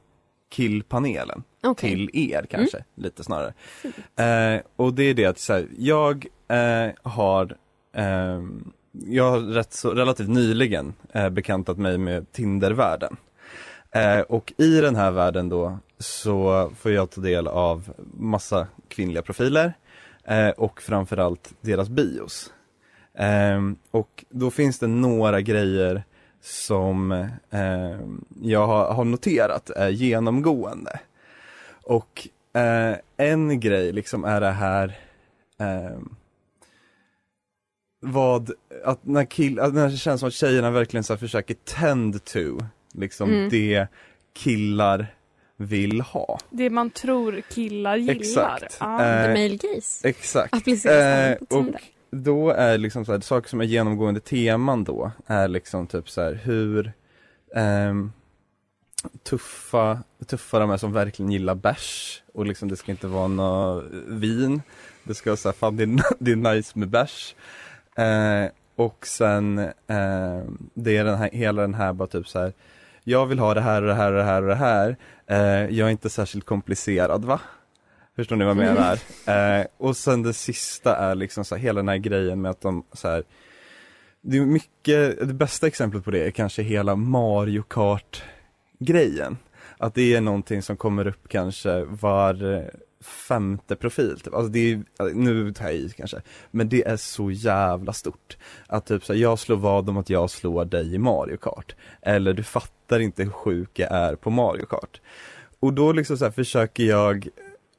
killpanelen. 0.49 1.43
Okej. 1.63 1.91
till 1.91 2.11
er 2.33 2.47
kanske, 2.51 2.85
lite 2.95 3.25
snarare. 3.25 3.55
Eh, 4.57 4.63
och 4.77 4.95
det 4.95 5.03
är 5.03 5.15
det 5.15 5.25
att 5.27 5.39
så 5.39 5.53
här, 5.53 5.67
jag 5.79 6.27
eh, 6.49 6.91
har 7.03 7.57
ehm, 7.93 8.73
jag 8.93 9.31
har 9.31 9.39
rätt 9.41 9.73
så, 9.73 9.91
relativt 9.91 10.29
nyligen 10.29 10.95
eh, 11.13 11.29
bekantat 11.29 11.79
mig 11.79 11.99
med 11.99 12.33
Tindervärlden. 12.33 13.17
Eh, 13.97 14.21
och 14.21 14.53
i 14.57 14.81
den 14.81 14.97
här 14.97 15.11
världen 15.11 15.49
då 15.49 15.79
så 15.99 16.71
får 16.79 16.93
jag 16.93 17.11
ta 17.11 17.21
del 17.21 17.47
av 17.47 17.93
massa 18.15 18.67
kvinnliga 18.89 19.23
profiler 19.23 19.73
eh, 20.25 20.49
och 20.49 20.83
framförallt 20.83 21.55
deras 21.61 21.89
bios. 21.89 22.53
Eh, 23.15 23.61
och 23.91 24.25
då 24.31 24.51
finns 24.51 24.79
det 24.79 24.87
några 24.87 25.41
grejer 25.41 26.05
som 26.41 27.13
eh, 27.51 28.01
jag 28.43 28.67
har, 28.67 28.95
har 28.95 29.05
noterat 29.05 29.71
är 29.71 29.89
genomgående. 29.89 31.01
Och 31.83 32.29
eh, 32.53 32.97
en 33.17 33.61
grej 33.61 33.93
liksom 33.93 34.25
är 34.25 34.41
det 34.41 34.51
här 34.51 34.99
ehm, 35.59 36.15
vad, 38.01 38.51
att 38.85 39.07
när 39.07 39.25
kill, 39.25 39.61
att 39.61 39.75
när 39.75 39.89
det 39.89 39.97
känns 39.97 40.21
som 40.21 40.27
att 40.27 40.35
tjejerna 40.35 40.71
verkligen 40.71 41.05
så 41.05 41.17
försöker 41.17 41.55
tend 41.55 42.25
to, 42.25 42.59
liksom 42.97 43.31
Mm. 43.31 43.49
det 43.49 43.87
killar 44.33 45.07
vill 45.57 46.01
ha. 46.01 46.39
Det 46.51 46.71
man 46.71 46.91
tror 46.91 47.41
killar 47.51 47.97
gillar. 47.97 48.15
Exakt. 48.15 48.77
Ja. 48.81 49.05
Eh, 49.05 49.23
The 49.23 49.29
male 49.29 49.57
gaze. 49.57 50.09
Exakt. 50.09 50.55
Eh, 50.69 51.47
på 51.49 51.57
och 51.57 51.67
då 52.11 52.51
är 52.51 52.79
liksom 52.79 53.05
så 53.05 53.13
här, 53.13 53.21
saker 53.21 53.49
som 53.49 53.61
är 53.61 53.65
genomgående 53.65 54.21
teman 54.21 54.85
då, 54.85 55.11
är 55.27 55.49
liksom 55.49 55.87
typ 55.87 56.11
så 56.11 56.23
här 56.23 56.35
hur 56.35 56.93
ehm, 57.55 58.13
tuffa, 59.23 60.03
tuffa 60.27 60.59
de 60.59 60.71
är 60.71 60.77
som 60.77 60.93
verkligen 60.93 61.33
gillar 61.33 61.55
bärs 61.55 62.23
och 62.35 62.47
liksom 62.47 62.69
det 62.69 62.77
ska 62.77 62.93
inte 62.93 63.07
vara 63.07 63.29
något 63.29 63.85
vin. 64.07 64.63
Det 65.05 65.15
ska 65.15 65.31
vara 65.31 65.37
så 65.37 65.49
här, 65.49 65.55
fan 65.55 65.77
det 65.77 65.83
är, 65.83 66.01
det 66.19 66.33
är 66.33 66.37
nice 66.37 66.79
med 66.79 66.89
bärs. 66.89 67.35
Eh, 67.97 68.47
och 68.77 69.07
sen 69.07 69.59
eh, 69.59 70.43
det 70.75 70.97
är 70.97 71.05
den 71.05 71.19
här, 71.19 71.31
hela 71.33 71.63
den 71.63 71.75
här 71.75 71.93
bara 71.93 72.09
typ 72.09 72.29
så 72.29 72.39
här. 72.39 72.53
Jag 73.09 73.27
vill 73.27 73.39
ha 73.39 73.55
det 73.55 73.61
här 73.61 73.83
och 73.83 73.89
det 73.89 73.95
här 73.95 74.13
och 74.13 74.19
det 74.19 74.25
här 74.25 74.43
och 74.43 74.49
det 74.49 74.55
här. 74.55 74.97
Eh, 75.27 75.77
jag 75.77 75.87
är 75.87 75.91
inte 75.91 76.11
särskilt 76.11 76.45
komplicerad 76.45 77.25
va? 77.25 77.41
Förstår 78.17 78.37
ni 78.37 78.45
vad 78.45 78.57
jag 78.57 78.75
menar? 78.75 78.99
Eh, 79.61 79.67
och 79.77 79.97
sen 79.97 80.23
det 80.23 80.33
sista 80.33 80.97
är 80.97 81.15
liksom 81.15 81.45
så 81.45 81.55
här, 81.55 81.63
hela 81.63 81.79
den 81.79 81.89
här 81.89 81.97
grejen 81.97 82.41
med 82.41 82.51
att 82.51 82.61
de 82.61 82.85
så 82.93 83.09
här. 83.09 83.23
Det 84.21 84.37
är 84.37 84.41
mycket, 84.41 85.29
det 85.29 85.35
bästa 85.35 85.67
exemplet 85.67 86.05
på 86.05 86.11
det 86.11 86.27
är 86.27 86.31
kanske 86.31 86.63
hela 86.63 86.97
Mario 86.97 87.63
Kart 87.63 88.23
grejen. 88.79 89.37
Att 89.79 89.95
det 89.95 90.15
är 90.15 90.21
någonting 90.21 90.63
som 90.63 90.77
kommer 90.77 91.07
upp 91.07 91.29
kanske 91.29 91.85
var 91.85 92.65
femte 93.01 93.77
profil. 93.77 94.21
Typ. 94.21 94.35
Alltså 94.35 94.53
det 94.53 94.73
är, 94.73 94.83
alltså, 94.97 95.17
nu 95.17 95.53
tar 95.53 95.65
jag 95.65 95.75
i 95.75 95.89
kanske, 95.97 96.23
men 96.51 96.69
det 96.69 96.87
är 96.87 96.97
så 96.97 97.31
jävla 97.31 97.93
stort. 97.93 98.37
Att 98.67 98.87
typ 98.87 99.05
så 99.05 99.13
här, 99.13 99.21
jag 99.21 99.39
slår 99.39 99.57
vad 99.57 99.89
om 99.89 99.97
att 99.97 100.11
jag 100.11 100.31
slår 100.31 100.65
dig 100.65 100.95
i 100.95 100.99
Mario 100.99 101.37
Kart. 101.37 101.75
Eller 102.03 102.33
du 102.33 102.43
fattar 102.43 103.01
inte 103.01 103.23
hur 103.23 103.31
sjuk 103.31 103.79
jag 103.79 103.93
är 103.93 104.15
på 104.15 104.31
Mario 104.31 104.67
Kart. 104.67 105.01
Och 105.61 105.73
då 105.73 105.93
liksom 105.93 106.19
så 106.19 106.25
här 106.25 106.33
försöker 106.33 106.85
jag 106.85 107.29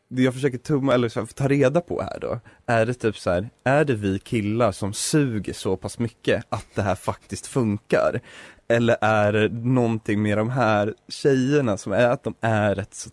det 0.10 0.22
jag 0.22 0.34
försöker 0.34 0.58
tumma, 0.58 0.94
eller 0.94 1.10
så 1.10 1.20
här, 1.20 1.28
ta 1.28 1.48
reda 1.48 1.82
på 1.82 2.02
här 2.02 2.20
då, 2.20 2.40
är 2.66 2.86
det 2.86 2.94
typ 2.94 3.18
så 3.18 3.30
här, 3.30 3.50
är 3.64 3.86
det 3.86 3.94
vi 3.94 4.20
killar 4.20 4.72
som 4.72 4.94
suger 4.94 5.54
så 5.54 5.78
pass 5.78 6.00
mycket 6.00 6.44
att 6.50 6.66
det 6.76 6.82
här 6.82 6.96
faktiskt 6.96 7.48
funkar? 7.48 8.22
Eller 8.68 8.98
är 9.02 9.34
det 9.34 9.50
någonting 9.50 10.22
med 10.22 10.38
de 10.38 10.50
här 10.50 10.94
tjejerna 11.08 11.78
som 11.78 11.92
är 11.92 12.10
att 12.10 12.24
de 12.24 12.36
är 12.42 12.76
rätt 12.76 12.94
så 12.94 13.10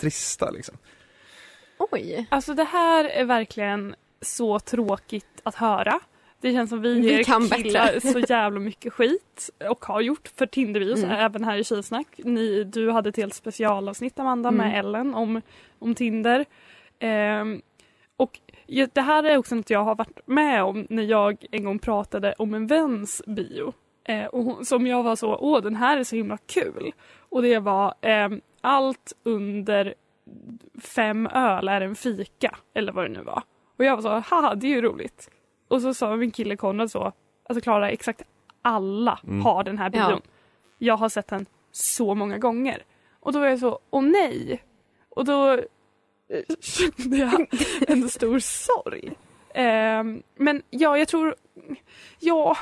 trista 0.00 0.50
liksom? 0.50 0.76
Oj. 1.92 2.26
Alltså 2.28 2.54
det 2.54 2.64
här 2.64 3.04
är 3.04 3.24
verkligen 3.24 3.94
så 4.20 4.58
tråkigt 4.58 5.40
att 5.42 5.54
höra. 5.54 6.00
Det 6.40 6.52
känns 6.52 6.70
som 6.70 6.82
vi, 6.82 7.00
Vi 7.00 7.12
ger 7.12 7.24
kan 7.24 7.48
killar 7.48 7.92
bättre. 7.92 8.00
så 8.12 8.18
jävla 8.18 8.60
mycket 8.60 8.92
skit 8.92 9.50
och 9.70 9.84
har 9.84 10.00
gjort 10.00 10.28
för 10.36 10.46
Tinderbios, 10.46 11.02
Mm. 11.02 11.16
även 11.16 11.44
här 11.44 11.56
i 11.56 11.64
Tjejsnack. 11.64 12.06
Ni, 12.16 12.64
du 12.64 12.90
hade 12.90 13.08
ett 13.08 13.16
helt 13.16 13.34
specialavsnitt 13.34 14.18
Amanda 14.18 14.48
Mm. 14.48 14.58
med 14.68 14.78
Ellen 14.78 15.14
om, 15.14 15.40
om 15.78 15.94
Tinder. 15.94 16.44
Ehm, 16.98 17.62
och 18.16 18.38
det 18.92 19.00
här 19.00 19.24
är 19.24 19.36
också 19.36 19.54
något 19.54 19.70
jag 19.70 19.84
har 19.84 19.94
varit 19.94 20.20
med 20.26 20.62
om 20.64 20.86
när 20.90 21.02
jag 21.02 21.44
en 21.50 21.64
gång 21.64 21.78
pratade 21.78 22.34
om 22.38 22.54
en 22.54 22.66
väns 22.66 23.22
bio. 23.26 23.72
Eh, 24.04 24.24
och 24.26 24.66
som 24.66 24.86
jag 24.86 25.02
var 25.02 25.16
så, 25.16 25.36
åh 25.36 25.62
den 25.62 25.76
här 25.76 25.96
är 25.98 26.04
så 26.04 26.16
himla 26.16 26.38
kul. 26.46 26.92
Och 27.18 27.42
det 27.42 27.58
var 27.58 27.94
ehm, 28.00 28.40
allt 28.60 29.12
under 29.22 29.94
fem 30.80 31.26
öl 31.26 31.68
är 31.68 31.80
en 31.80 31.94
fika, 31.94 32.56
eller 32.74 32.92
vad 32.92 33.04
det 33.04 33.08
nu 33.08 33.22
var. 33.22 33.42
Och 33.78 33.84
jag 33.84 33.96
var 33.96 34.02
så, 34.02 34.08
haha 34.34 34.54
det 34.54 34.66
är 34.66 34.70
ju 34.70 34.82
roligt. 34.82 35.30
Och 35.68 35.82
så 35.82 35.94
sa 35.94 36.16
min 36.16 36.30
kille 36.30 36.56
Konrad 36.56 36.90
så, 36.90 37.12
alltså 37.48 37.60
Klara 37.60 37.90
exakt 37.90 38.22
alla 38.62 39.18
Mm. 39.24 39.40
har 39.44 39.64
den 39.64 39.78
här 39.78 39.90
bion. 39.90 40.02
Ja. 40.10 40.20
Jag 40.78 40.96
har 40.96 41.08
sett 41.08 41.28
den 41.28 41.46
så 41.70 42.14
många 42.14 42.38
gånger. 42.38 42.82
Och 43.20 43.32
då 43.32 43.38
var 43.38 43.46
jag 43.46 43.58
så, 43.58 43.78
åh 43.90 44.02
nej. 44.02 44.62
Och 45.08 45.24
då 45.24 45.52
eh, 45.52 45.62
kände 46.60 47.16
jag 47.16 47.46
en 47.88 48.08
stor 48.08 48.38
sorg. 48.38 49.12
Ehm, 49.54 50.22
men 50.36 50.62
ja, 50.70 50.98
jag 50.98 51.08
tror, 51.08 51.34
ja, 52.18 52.56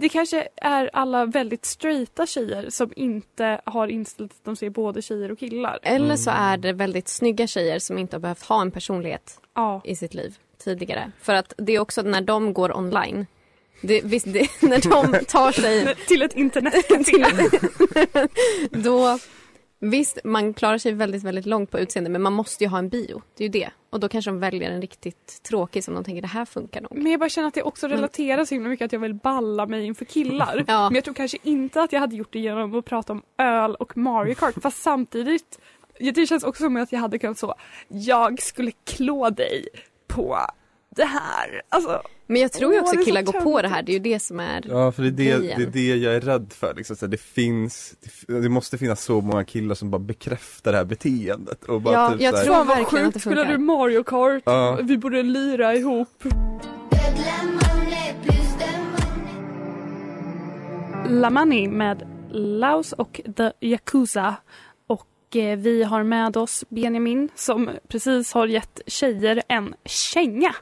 det 0.00 0.08
kanske 0.08 0.48
är 0.56 0.90
alla 0.92 1.26
väldigt 1.26 1.64
straighta 1.64 2.26
tjejer 2.26 2.70
som 2.70 2.92
inte 2.96 3.60
har 3.64 3.88
inställt 3.88 4.32
att 4.32 4.44
de 4.44 4.56
ser 4.56 4.70
både 4.70 5.02
tjejer 5.02 5.32
och 5.32 5.38
killar. 5.38 5.78
Eller 5.82 6.16
så 6.16 6.30
är 6.30 6.56
det 6.56 6.72
väldigt 6.72 7.08
snygga 7.08 7.46
tjejer 7.46 7.78
som 7.78 7.98
inte 7.98 8.16
har 8.16 8.20
behövt 8.20 8.42
ha 8.42 8.62
en 8.62 8.70
personlighet 8.70 9.40
Ja. 9.54 9.80
i 9.84 9.96
sitt 9.96 10.14
liv 10.14 10.36
tidigare. 10.64 11.12
För 11.20 11.34
att 11.34 11.52
det 11.56 11.72
är 11.72 11.78
också 11.78 12.02
när 12.02 12.20
de 12.20 12.52
går 12.54 12.76
online. 12.76 13.26
Det, 13.82 14.00
visst, 14.04 14.32
det, 14.32 14.48
när 14.62 14.90
de 14.90 15.24
tar 15.24 15.52
sig 15.52 15.94
Till 16.06 16.22
ett 16.22 16.36
internetcafé. 16.36 17.24
då 18.70 19.18
Visst, 19.82 20.18
man 20.24 20.54
klarar 20.54 20.78
sig 20.78 20.92
väldigt, 20.92 21.22
väldigt 21.22 21.46
långt 21.46 21.70
på 21.70 21.78
utseende 21.78 22.10
men 22.10 22.22
man 22.22 22.32
måste 22.32 22.64
ju 22.64 22.70
ha 22.70 22.78
en 22.78 22.88
bio. 22.88 23.22
Det 23.36 23.44
är 23.44 23.48
ju 23.48 23.52
det. 23.52 23.70
Och 23.90 24.00
då 24.00 24.08
kanske 24.08 24.30
de 24.30 24.40
väljer 24.40 24.70
en 24.70 24.80
riktigt 24.80 25.42
tråkig 25.42 25.84
som 25.84 25.94
de 25.94 26.04
tänker 26.04 26.22
det 26.22 26.28
här 26.28 26.44
funkar 26.44 26.80
nog. 26.80 26.90
Men 26.94 27.12
jag 27.12 27.20
bara 27.20 27.28
känner 27.28 27.48
att 27.48 27.54
det 27.54 27.62
också 27.62 27.88
relaterar 27.88 28.44
så 28.44 28.54
himla 28.54 28.68
mycket 28.68 28.84
att 28.84 28.92
jag 28.92 29.00
vill 29.00 29.14
balla 29.14 29.66
mig 29.66 29.84
inför 29.86 30.04
killar. 30.04 30.64
Ja. 30.70 30.90
Men 30.90 30.94
jag 30.94 31.04
tror 31.04 31.14
kanske 31.14 31.38
inte 31.42 31.82
att 31.82 31.92
jag 31.92 32.00
hade 32.00 32.16
gjort 32.16 32.32
det 32.32 32.38
genom 32.38 32.74
att 32.74 32.84
prata 32.84 33.12
om 33.12 33.22
öl 33.38 33.74
och 33.74 33.96
Mario 33.96 34.34
Kart. 34.34 34.54
Fast 34.62 34.82
samtidigt, 34.82 35.60
det 35.98 36.26
känns 36.26 36.44
också 36.44 36.62
som 36.62 36.76
att 36.76 36.92
jag 36.92 37.00
hade 37.00 37.18
kunnat 37.18 37.38
så, 37.38 37.54
jag 37.88 38.42
skulle 38.42 38.72
klå 38.84 39.30
dig 39.30 39.68
på 40.06 40.38
det 40.96 41.04
här. 41.04 41.62
Alltså, 41.68 42.02
Men 42.26 42.40
jag 42.40 42.52
tror 42.52 42.74
ju 42.74 42.80
också 42.80 42.96
det 42.96 43.04
killar 43.04 43.22
går 43.22 43.32
på 43.40 43.62
det 43.62 43.68
här. 43.68 43.82
Det 43.82 43.92
är 43.92 43.94
ju 43.94 44.00
det 44.00 44.20
som 44.20 44.40
är... 44.40 44.64
Ja 44.68 44.92
för 44.92 45.02
det 45.02 45.08
är 45.08 45.10
det, 45.10 45.24
Grejen. 45.24 45.58
det, 45.58 45.62
är 45.62 45.66
det 45.66 45.96
jag 45.96 46.14
är 46.14 46.20
rädd 46.20 46.52
för 46.52 46.74
liksom. 46.74 46.96
så 46.96 47.06
det 47.06 47.20
finns, 47.20 47.94
det, 48.26 48.40
det 48.40 48.48
måste 48.48 48.78
finnas 48.78 49.04
så 49.04 49.20
många 49.20 49.44
killar 49.44 49.74
som 49.74 49.90
bara 49.90 49.98
bekräftar 49.98 50.72
det 50.72 50.78
här 50.78 50.84
beteendet 50.84 51.64
och 51.64 51.80
bara 51.80 51.94
Ja, 51.94 52.12
typ 52.12 52.20
jag 52.20 52.30
så 52.34 52.36
här, 52.38 52.44
tror 52.44 52.54
vad 52.54 52.66
verkligen 52.66 53.06
att 53.06 53.14
det 53.14 53.20
sjukt, 53.20 53.26
spelar 53.26 53.44
funkar. 53.44 53.58
du 53.58 53.64
Mario 53.64 54.02
Kart? 54.02 54.42
Ja. 54.46 54.78
Vi 54.82 54.98
borde 54.98 55.22
lira 55.22 55.74
ihop. 55.74 56.24
La 61.08 61.30
Money 61.30 61.68
med 61.68 62.06
Laos 62.32 62.92
och 62.92 63.20
The 63.36 63.52
Yakuza. 63.60 64.34
Och 64.86 65.36
eh, 65.36 65.58
vi 65.58 65.82
har 65.82 66.02
med 66.02 66.36
oss 66.36 66.64
Benjamin 66.68 67.28
som 67.34 67.70
precis 67.88 68.32
har 68.32 68.46
gett 68.46 68.80
tjejer 68.86 69.42
en 69.48 69.74
känga. 69.84 70.54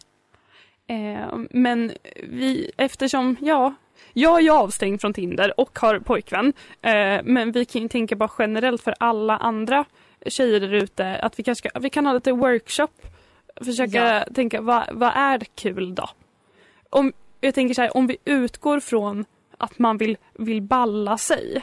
Eh, 0.89 1.39
men 1.51 1.93
vi, 2.23 2.71
eftersom, 2.77 3.37
ja, 3.41 3.75
jag 4.13 4.45
är 4.47 4.51
avstängd 4.51 5.01
från 5.01 5.13
Tinder 5.13 5.61
och 5.61 5.79
har 5.79 5.99
pojkvän. 5.99 6.53
Eh, 6.83 7.21
men 7.25 7.53
vi 7.53 7.65
kan 7.65 7.83
ju 7.83 7.89
tänka 7.89 8.17
bara 8.17 8.31
generellt 8.39 8.83
för 8.83 8.95
alla 9.01 9.37
andra 9.37 9.85
tjejer 10.27 10.61
där 10.61 10.73
ute 10.75 11.17
att 11.17 11.39
vi 11.39 11.43
kanske 11.43 11.69
ska, 11.69 11.79
vi 11.81 11.91
kan 11.91 12.07
ha 12.07 12.13
lite 12.13 12.33
workshop. 12.33 12.89
Försöka 13.65 13.99
Ja. 14.19 14.25
tänka 14.35 14.61
vad, 14.61 14.85
vad 14.93 15.13
är 15.15 15.39
kul 15.55 15.95
då? 15.95 16.09
Om, 16.91 17.13
jag 17.41 17.55
tänker 17.55 17.75
så 17.75 17.83
här, 17.83 17.97
om 17.97 18.07
vi 18.07 18.17
utgår 18.25 18.81
från 18.81 19.25
att 19.59 19.79
man 19.79 19.99
vill, 19.99 20.17
vill 20.39 20.63
balla 20.63 21.19
sig 21.19 21.63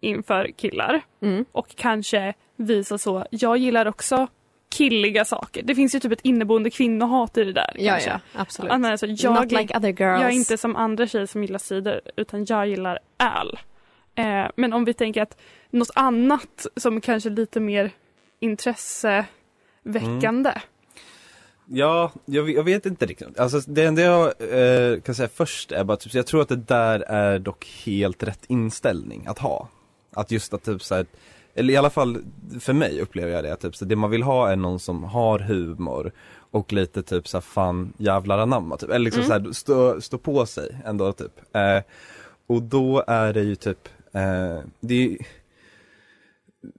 inför 0.00 0.50
killar 0.56 1.00
Mm. 1.22 1.44
och 1.52 1.68
kanske 1.76 2.34
visa 2.56 2.98
så, 2.98 3.24
jag 3.30 3.56
gillar 3.56 3.86
också 3.86 4.26
killiga 4.70 5.24
saker. 5.24 5.62
Det 5.62 5.74
finns 5.74 5.94
ju 5.94 6.00
typ 6.00 6.12
ett 6.12 6.20
inneboende 6.22 6.70
kvinnohat 6.70 7.36
i 7.36 7.44
det 7.44 7.52
där. 7.52 7.72
Ja, 7.78 7.92
kanske. 7.92 8.10
ja, 8.10 8.20
absolut. 8.32 8.72
Att 8.72 8.80
man 8.80 8.92
är 8.92 8.96
så, 8.96 9.06
jag, 9.08 9.34
Not 9.34 9.52
like 9.52 9.76
other 9.76 9.88
girls. 9.88 10.20
jag 10.22 10.30
är 10.30 10.34
inte 10.34 10.56
som 10.58 10.76
andra 10.76 11.06
tjejer 11.06 11.26
som 11.26 11.42
gillar 11.42 11.58
cider 11.58 12.00
utan 12.16 12.44
jag 12.48 12.66
gillar 12.68 12.98
öl. 13.18 13.58
Eh, 14.14 14.46
men 14.56 14.72
om 14.72 14.84
vi 14.84 14.94
tänker 14.94 15.22
att 15.22 15.36
något 15.70 15.90
annat 15.94 16.66
som 16.76 17.00
kanske 17.00 17.28
är 17.28 17.30
lite 17.30 17.60
mer 17.60 17.90
intresseväckande. 18.40 20.52
Ja, 21.72 22.12
jag, 22.24 22.42
vet- 22.42 22.56
jag 22.56 22.62
vet 22.64 22.86
inte 22.86 23.06
riktigt. 23.06 23.38
Alltså 23.38 23.60
det 23.66 23.84
enda 23.84 24.02
jag 24.02 24.24
eh, 24.24 25.00
kan 25.00 25.14
säga 25.14 25.28
först 25.34 25.72
är 25.72 25.84
bara 25.84 25.96
typ, 25.96 26.14
jag 26.14 26.26
tror 26.26 26.42
att 26.42 26.48
det 26.48 26.56
där 26.56 27.00
är 27.00 27.38
dock 27.38 27.66
helt 27.84 28.22
rätt 28.22 28.44
inställning 28.48 29.26
att 29.26 29.38
ha. 29.38 29.68
Att 30.12 30.30
just 30.30 30.54
att 30.54 30.64
typ 30.64 30.82
så 30.82 30.94
här, 30.94 31.06
eller 31.54 31.74
i 31.74 31.76
alla 31.76 31.90
fall 31.90 32.18
för 32.60 32.72
mig 32.72 33.00
upplever 33.00 33.32
jag 33.32 33.44
det, 33.44 33.56
typ 33.56 33.76
så 33.76 33.84
det 33.84 33.96
man 33.96 34.10
vill 34.10 34.22
ha 34.22 34.50
är 34.50 34.56
någon 34.56 34.78
som 34.78 35.04
har 35.04 35.38
humor 35.38 36.12
och 36.50 36.72
lite 36.72 37.02
typ 37.02 37.28
så 37.28 37.36
här, 37.36 37.42
fan 37.42 37.92
jävlar 37.96 38.38
anamma 38.38 38.76
typ, 38.76 38.90
eller 38.90 39.04
liksom 39.04 39.24
så 39.24 39.32
här, 39.32 39.52
stå, 39.52 40.00
stå 40.00 40.18
på 40.18 40.46
sig 40.46 40.78
ändå 40.84 41.12
typ. 41.12 41.32
Eh, 41.52 41.82
och 42.46 42.62
då 42.62 43.04
är 43.06 43.32
det 43.32 43.42
ju 43.42 43.54
typ, 43.54 43.88
eh, 44.12 44.58
det 44.80 45.04
är 45.04 45.16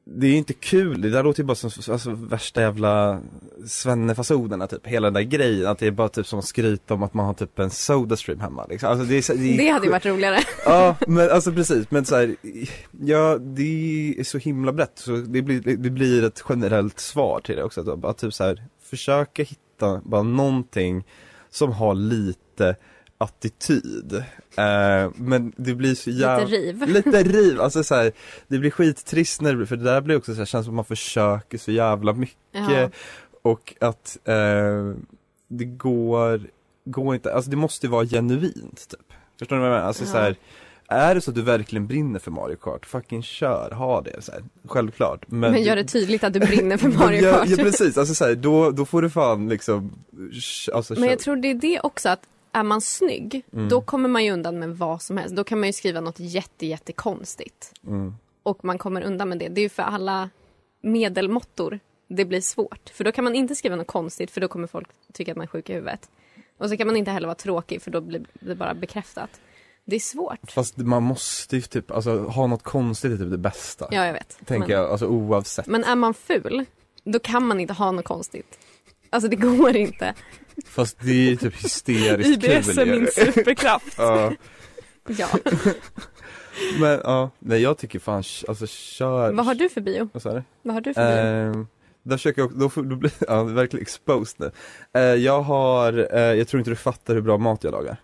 det 0.03 0.27
är 0.27 0.37
inte 0.37 0.53
kul, 0.53 1.01
det 1.01 1.09
där 1.09 1.23
låter 1.23 1.43
ju 1.43 1.47
bara 1.47 1.55
som 1.55 1.93
alltså, 1.93 2.11
värsta 2.11 2.61
jävla 2.61 3.21
svennefasonerna 3.65 4.67
typ, 4.67 4.87
hela 4.87 5.07
den 5.07 5.13
där 5.13 5.21
grejen, 5.21 5.67
att 5.67 5.79
det 5.79 5.87
är 5.87 5.91
bara 5.91 6.09
typ 6.09 6.27
som 6.27 6.39
att 6.39 6.45
skryta 6.45 6.93
om 6.93 7.03
att 7.03 7.13
man 7.13 7.25
har 7.25 7.33
typ 7.33 7.59
en 7.59 7.69
Sodastream 7.69 8.39
hemma 8.39 8.65
liksom. 8.69 8.89
alltså, 8.89 9.05
det, 9.05 9.15
är, 9.15 9.37
det, 9.37 9.53
är 9.53 9.57
Det 9.57 9.69
hade 9.69 9.85
ju 9.85 9.91
varit 9.91 10.05
roligare. 10.05 10.39
Ja, 10.65 10.95
men 11.07 11.29
alltså 11.29 11.51
precis, 11.51 11.91
men 11.91 12.05
så 12.05 12.15
här, 12.15 12.35
ja 13.01 13.37
det 13.37 14.15
är 14.19 14.23
så 14.23 14.37
himla 14.37 14.71
brett. 14.71 14.91
Så 14.95 15.11
det 15.11 15.41
blir, 15.41 15.77
det 15.77 15.89
blir 15.89 16.23
ett 16.23 16.43
generellt 16.49 16.99
svar 16.99 17.39
till 17.39 17.55
det 17.55 17.63
också, 17.63 17.91
att 17.91 17.99
bara 17.99 18.13
typ 18.13 18.33
så 18.33 18.43
här, 18.43 18.63
försöka 18.83 19.43
hitta 19.43 20.01
bara 20.03 20.23
någonting 20.23 21.03
som 21.49 21.71
har 21.71 21.95
lite 21.95 22.75
attityd. 23.21 24.13
Eh, 24.57 25.11
men 25.15 25.53
det 25.57 25.75
blir 25.75 25.95
så 25.95 26.09
jävla 26.09 26.45
Lite 26.45 26.57
riv. 26.57 26.87
Lite 26.89 27.23
riv, 27.23 27.61
alltså 27.61 27.83
så 27.83 27.95
här, 27.95 28.11
det 28.47 28.57
blir 28.57 28.71
skittrist 28.71 29.41
när 29.41 29.49
det 29.51 29.55
blir, 29.57 29.65
för 29.65 29.75
det 29.75 29.83
där 29.83 30.01
blir 30.01 30.17
också 30.17 30.31
så 30.33 30.37
här, 30.37 30.45
känns 30.45 30.65
som 30.65 30.73
att 30.73 30.75
man 30.75 30.85
försöker 30.85 31.57
så 31.57 31.71
jävla 31.71 32.13
mycket 32.13 32.37
Ja. 32.51 32.89
och 33.41 33.73
att 33.79 34.17
eh, 34.23 34.93
det 35.47 35.65
går, 35.65 36.41
går 36.85 37.15
inte, 37.15 37.33
alltså 37.33 37.51
det 37.51 37.57
måste 37.57 37.87
vara 37.87 38.05
genuint 38.05 38.87
typ. 38.89 39.13
Förstår 39.39 39.55
ni 39.55 39.59
vad 39.61 39.69
jag 39.69 39.73
menar? 39.75 39.87
Alltså 39.87 40.03
Ja. 40.03 40.09
så 40.11 40.17
här, 40.17 40.35
är 40.87 41.15
det 41.15 41.21
så 41.21 41.31
att 41.31 41.35
du 41.35 41.41
verkligen 41.41 41.87
brinner 41.87 42.19
för 42.19 42.31
Mario 42.31 42.55
Kart, 42.55 42.85
fucking 42.85 43.23
kör, 43.23 43.71
ha 43.71 44.01
det 44.01 44.21
så 44.21 44.31
här, 44.31 44.41
självklart. 44.65 45.25
Men, 45.27 45.51
Men 45.51 45.63
gör 45.63 45.75
det 45.75 45.83
tydligt 45.83 46.23
att 46.23 46.33
du 46.33 46.39
brinner 46.39 46.77
för 46.77 46.89
Mario 46.99 47.21
ja, 47.23 47.31
Kart. 47.37 47.47
Ja 47.49 47.57
precis, 47.57 47.97
alltså 47.97 48.15
så 48.15 48.25
här, 48.25 48.35
då, 48.35 48.71
då 48.71 48.85
får 48.85 49.01
du 49.01 49.09
fan 49.09 49.49
liksom, 49.49 49.91
alltså 50.73 50.93
Men 50.93 51.03
jag 51.03 51.11
kör. 51.11 51.17
tror 51.23 51.35
det 51.35 51.47
är 51.51 51.55
det 51.55 51.79
också 51.79 52.09
att 52.09 52.19
är 52.53 52.63
man 52.63 52.81
snygg, 52.81 53.43
Mm. 53.53 53.69
då 53.69 53.81
kommer 53.81 54.09
man 54.09 54.25
ju 54.25 54.31
undan 54.31 54.59
med 54.59 54.77
vad 54.77 55.01
som 55.01 55.17
helst. 55.17 55.35
Då 55.35 55.43
kan 55.43 55.59
man 55.59 55.69
ju 55.69 55.73
skriva 55.73 56.01
något 56.01 56.19
jätte, 56.19 56.65
jättekonstigt. 56.65 57.73
Mm. 57.87 58.15
Och 58.43 58.65
man 58.65 58.77
kommer 58.77 59.01
undan 59.01 59.29
med 59.29 59.39
det. 59.39 59.47
Det 59.47 59.61
är 59.61 59.63
ju 59.63 59.69
för 59.69 59.83
alla 59.83 60.29
medelmåttor 60.81 61.79
det 62.07 62.25
blir 62.25 62.41
svårt. 62.41 62.89
För 62.93 63.03
då 63.03 63.11
kan 63.11 63.23
man 63.23 63.35
inte 63.35 63.55
skriva 63.55 63.75
något 63.75 63.87
konstigt 63.87 64.31
för 64.31 64.41
då 64.41 64.47
kommer 64.47 64.67
folk 64.67 64.87
tycka 65.13 65.31
att 65.31 65.37
man 65.37 65.43
är 65.43 65.47
sjuk 65.47 65.69
i 65.69 65.73
huvudet. 65.73 66.09
Och 66.57 66.69
så 66.69 66.77
kan 66.77 66.87
man 66.87 66.95
inte 66.97 67.11
heller 67.11 67.27
vara 67.27 67.35
tråkig 67.35 67.81
för 67.81 67.91
då 67.91 68.01
blir 68.01 68.25
det 68.33 68.55
bara 68.55 68.73
bekräftat. 68.73 69.29
Det 69.85 69.95
är 69.95 69.99
svårt. 69.99 70.51
Fast 70.51 70.77
man 70.77 71.03
måste 71.03 71.55
ju 71.55 71.61
typ, 71.61 71.91
alltså 71.91 72.17
ha 72.23 72.47
något 72.47 72.63
konstigt 72.63 73.11
är 73.11 73.17
typ 73.17 73.31
det 73.31 73.37
bästa. 73.37 73.87
Ja, 73.91 74.05
jag 74.05 74.13
vet. 74.13 74.37
Tänker 74.45 74.67
men, 74.67 74.77
jag, 74.77 74.91
alltså 74.91 75.05
oavsett. 75.07 75.67
men 75.67 75.83
är 75.83 75.95
man 75.95 76.13
ful, 76.13 76.65
då 77.03 77.19
kan 77.19 77.47
man 77.47 77.59
inte 77.59 77.73
ha 77.73 77.91
något 77.91 78.05
konstigt. 78.05 78.59
Alltså 79.09 79.29
det 79.29 79.35
går 79.35 79.75
inte. 79.75 80.13
Fast 80.65 80.97
det 80.99 81.11
är 81.11 81.29
ju 81.29 81.35
typ 81.35 81.63
hysteriskt 81.63 82.41
kul 82.41 82.51
IBS 82.57 82.77
är 82.77 82.85
min 82.85 83.07
superkraft. 83.07 83.95
Ja, 83.97 84.31
Ja. 85.07 85.27
men 86.79 86.99
ja, 87.03 87.29
nej 87.39 87.61
jag 87.61 87.77
tycker 87.77 87.99
fan, 87.99 88.23
alltså 88.47 88.67
kör. 88.67 89.31
Vad 89.33 89.45
har 89.45 89.55
du 89.55 89.69
för 89.69 89.81
bio? 89.81 90.09
Vad 90.13 90.23
sa 90.23 90.33
du? 90.33 90.43
Vad 90.61 90.73
har 90.73 90.81
du 90.81 90.93
för 90.93 91.01
bio? 91.51 91.59
Eh, 91.61 91.65
där 92.03 92.17
försöker 92.17 92.41
jag, 92.41 92.59
då, 92.59 92.69
får- 92.69 92.83
då 92.83 92.95
blir 92.95 93.11
ja, 93.27 93.33
det 93.43 93.51
är 93.51 93.55
verkligen 93.55 93.81
exposed 93.81 94.35
nu. 94.93 94.99
Eh, 95.01 95.15
jag 95.15 95.41
har, 95.41 96.07
eh, 96.15 96.19
jag 96.21 96.47
tror 96.47 96.59
inte 96.59 96.69
du 96.71 96.75
fattar 96.75 97.13
hur 97.13 97.21
bra 97.21 97.37
mat 97.37 97.63
jag 97.63 97.71
lagar. 97.71 97.97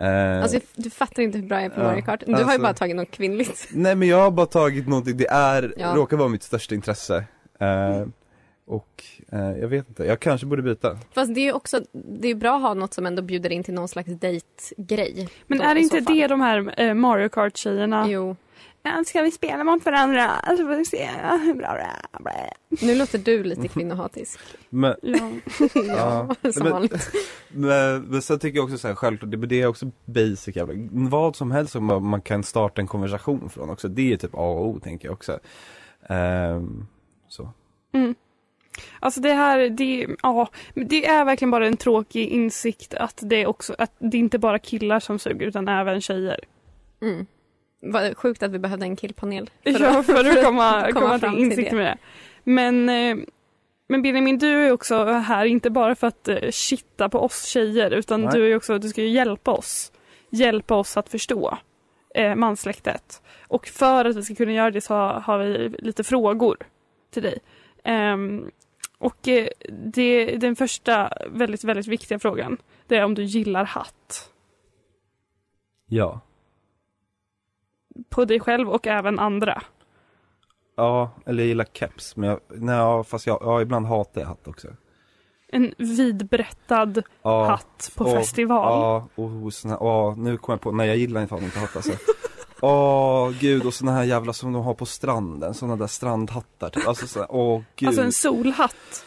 Eh, 0.00 0.42
Alltså 0.42 0.58
du 0.74 0.90
fattar 0.90 1.22
inte 1.22 1.38
hur 1.38 1.46
bra 1.46 1.56
jag 1.56 1.64
är 1.64 1.70
på 1.70 1.80
Mario 1.80 2.02
Kart. 2.02 2.22
Du 2.26 2.32
har 2.32 2.38
ju 2.40 2.44
alltså- 2.44 2.62
bara 2.62 2.74
tagit 2.74 2.96
något 2.96 3.10
kvinnligt. 3.10 3.68
Nej 3.70 3.94
men 3.94 4.08
jag 4.08 4.18
har 4.20 4.30
bara 4.30 4.46
tagit 4.46 4.88
någonting, 4.88 5.16
det 5.16 5.26
är, 5.28 5.74
Ja. 5.76 5.92
råkar 5.96 6.16
vara 6.16 6.28
mitt 6.28 6.42
största 6.42 6.74
intresse. 6.74 7.24
Eh, 7.60 8.06
och 8.66 9.04
eh, 9.32 9.58
jag 9.58 9.68
vet 9.68 9.88
inte, 9.88 10.04
jag 10.04 10.20
kanske 10.20 10.46
borde 10.46 10.62
byta. 10.62 10.98
Fast 11.14 11.34
det 11.34 11.40
är 11.40 11.44
ju 11.44 11.52
också, 11.52 11.80
det 11.92 12.28
är 12.28 12.34
bra 12.34 12.56
att 12.56 12.62
ha 12.62 12.74
något 12.74 12.94
som 12.94 13.06
ändå 13.06 13.22
bjuder 13.22 13.52
in 13.52 13.62
till 13.64 13.74
någon 13.74 13.88
slags 13.88 14.08
dejtgrej. 14.08 15.28
Men 15.46 15.58
då, 15.58 15.64
är 15.64 15.74
det 15.74 15.80
inte 15.80 15.98
så 15.98 16.04
fall. 16.04 16.16
det 16.16 16.26
de 16.26 16.40
här 16.40 16.80
eh, 16.80 16.94
Mario 16.94 17.28
Kart-tjejerna? 17.28 18.08
Jo. 18.08 18.36
Ja, 18.82 19.04
Ska 19.06 19.22
vi 19.22 19.30
spela 19.30 19.64
mot 19.64 19.84
varandra? 19.84 20.24
Alltså 20.28 20.64
får 20.66 20.76
vi 20.76 20.84
se 20.84 21.08
hur 21.44 21.54
bra 21.54 21.72
det 21.72 21.80
är. 21.80 22.22
Blä. 22.22 22.50
Nu 22.86 22.94
låter 22.94 23.18
du 23.18 23.44
lite 23.44 23.68
kvinnohatisk. 23.68 24.40
Men, 24.70 24.94
Ja. 25.02 25.30
ja, 25.74 26.34
som 26.52 26.62
men- 26.62 26.72
vanligt. 26.72 27.10
men, 27.48 28.02
men 28.02 28.22
sen 28.22 28.38
tycker 28.38 28.56
jag 28.58 28.64
också 28.64 28.78
så 28.78 28.88
här, 28.88 28.94
självklart, 28.94 29.30
det, 29.30 29.36
det 29.36 29.62
är 29.62 29.66
också 29.66 29.90
basic 30.04 30.56
jävla, 30.56 30.74
vad 30.90 31.36
som 31.36 31.50
helst 31.50 31.72
som 31.72 31.84
man, 31.84 32.02
man 32.06 32.20
kan 32.22 32.42
starta 32.42 32.80
en 32.80 32.86
konversation 32.86 33.50
från 33.50 33.70
också, 33.70 33.88
det 33.88 34.12
är 34.12 34.16
typ 34.16 34.34
A 34.34 34.38
och 34.38 34.66
O 34.68 34.80
tänker 34.80 35.08
jag 35.08 35.12
också. 35.12 35.38
Ehm, 36.08 36.86
så. 37.28 37.50
Mm. 37.92 38.14
Alltså 39.06 39.20
det 39.20 39.32
här, 39.32 39.68
det, 39.68 40.06
ja, 40.22 40.48
det 40.74 41.06
är 41.06 41.24
verkligen 41.24 41.50
bara 41.50 41.66
en 41.66 41.76
tråkig 41.76 42.28
insikt 42.28 42.94
att 42.94 43.18
det 43.22 43.42
är 43.42 43.46
också, 43.46 43.74
att 43.78 43.92
det 43.98 44.18
inte 44.18 44.38
bara 44.38 44.58
killar 44.58 45.00
som 45.00 45.18
suger 45.18 45.46
utan 45.46 45.68
även 45.68 46.00
tjejer. 46.00 46.40
Mm. 47.02 47.26
Vad 47.80 48.16
sjukt 48.16 48.42
att 48.42 48.50
vi 48.50 48.58
behövde 48.58 48.86
en 48.86 48.96
killpanel. 48.96 49.50
ja, 49.62 50.02
för 50.06 50.38
att 50.38 50.44
komma, 50.44 50.92
komma, 50.92 51.18
fram 51.18 51.34
till 51.34 51.44
insikt 51.44 51.70
det. 51.70 51.76
med 51.76 51.86
det. 51.86 51.98
Men, 52.44 52.88
eh, 52.88 53.16
men 53.88 54.02
Benjamin, 54.02 54.38
du 54.38 54.66
är 54.66 54.72
också 54.72 55.04
här 55.04 55.44
inte 55.44 55.70
bara 55.70 55.94
för 55.94 56.06
att 56.06 56.28
eh, 56.28 56.50
shitta 56.50 57.08
på 57.08 57.18
oss 57.18 57.44
tjejer 57.44 57.90
utan 57.90 58.20
Nej. 58.20 58.30
du 58.34 58.52
är 58.52 58.56
också, 58.56 58.78
du 58.78 58.88
ska 58.88 59.02
ju 59.02 59.08
hjälpa 59.08 59.50
oss. 59.50 59.92
Hjälpa 60.30 60.74
oss 60.74 60.96
att 60.96 61.08
förstå 61.08 61.58
eh, 62.14 62.34
manssläktet. 62.34 63.22
Och 63.48 63.66
för 63.66 64.04
att 64.04 64.16
vi 64.16 64.22
ska 64.22 64.34
kunna 64.34 64.52
göra 64.52 64.70
det 64.70 64.80
så 64.80 64.94
har, 64.94 65.20
har 65.20 65.38
vi 65.38 65.68
lite 65.78 66.04
frågor 66.04 66.56
till 67.10 67.22
dig. 67.22 67.38
Ehm, 67.84 68.50
och 68.98 69.28
eh, 69.28 69.48
det, 69.70 70.36
den 70.36 70.56
första 70.56 71.12
väldigt, 71.30 71.64
väldigt 71.64 71.86
viktiga 71.86 72.18
frågan 72.18 72.56
det 72.86 72.96
är 72.96 73.04
om 73.04 73.14
du 73.14 73.24
gillar 73.24 73.64
hatt. 73.64 74.30
Ja. 75.86 76.20
På 78.08 78.24
dig 78.24 78.40
själv 78.40 78.68
och 78.70 78.86
även 78.86 79.18
andra. 79.18 79.62
Ja, 80.76 81.10
eller 81.26 81.42
jag 81.42 81.48
gillar 81.48 81.66
keps, 81.72 82.16
men 82.16 82.28
jag, 82.30 82.40
nej, 82.48 83.04
fast 83.04 83.26
jag, 83.26 83.38
ja, 83.42 83.62
ibland 83.62 83.86
hatar 83.86 84.20
jag 84.20 84.28
hatt 84.28 84.48
också. 84.48 84.68
En 85.48 85.74
vidbrättad 85.78 87.02
Ja. 87.22 87.44
hatt 87.44 87.92
på 87.96 88.04
Och- 88.04 88.10
festival. 88.16 88.72
Ja, 89.16 89.22
och 89.22 89.52
såna, 89.54 89.76
ja, 89.80 90.14
nu 90.18 90.36
kommer 90.36 90.54
jag 90.54 90.60
på, 90.60 90.72
nej 90.72 90.88
jag 90.88 90.96
gillar 90.96 91.26
fan 91.26 91.44
inte 91.44 91.58
hatt 91.58 91.76
alltså. 91.76 91.92
Åh 92.66 93.30
gud, 93.40 93.66
och 93.66 93.74
såna 93.74 93.92
här 93.92 94.04
jävla 94.04 94.32
som 94.32 94.52
de 94.52 94.62
har 94.64 94.74
på 94.74 94.86
stranden, 94.86 95.54
såna 95.54 95.76
där 95.76 95.86
strandhattar 95.86 96.70
typ. 96.70 96.88
Alltså 96.88 97.06
så, 97.06 97.26
åh 97.28 97.62
gud. 97.76 97.88
Alltså 97.88 98.02
en 98.02 98.12
solhatt. 98.12 99.04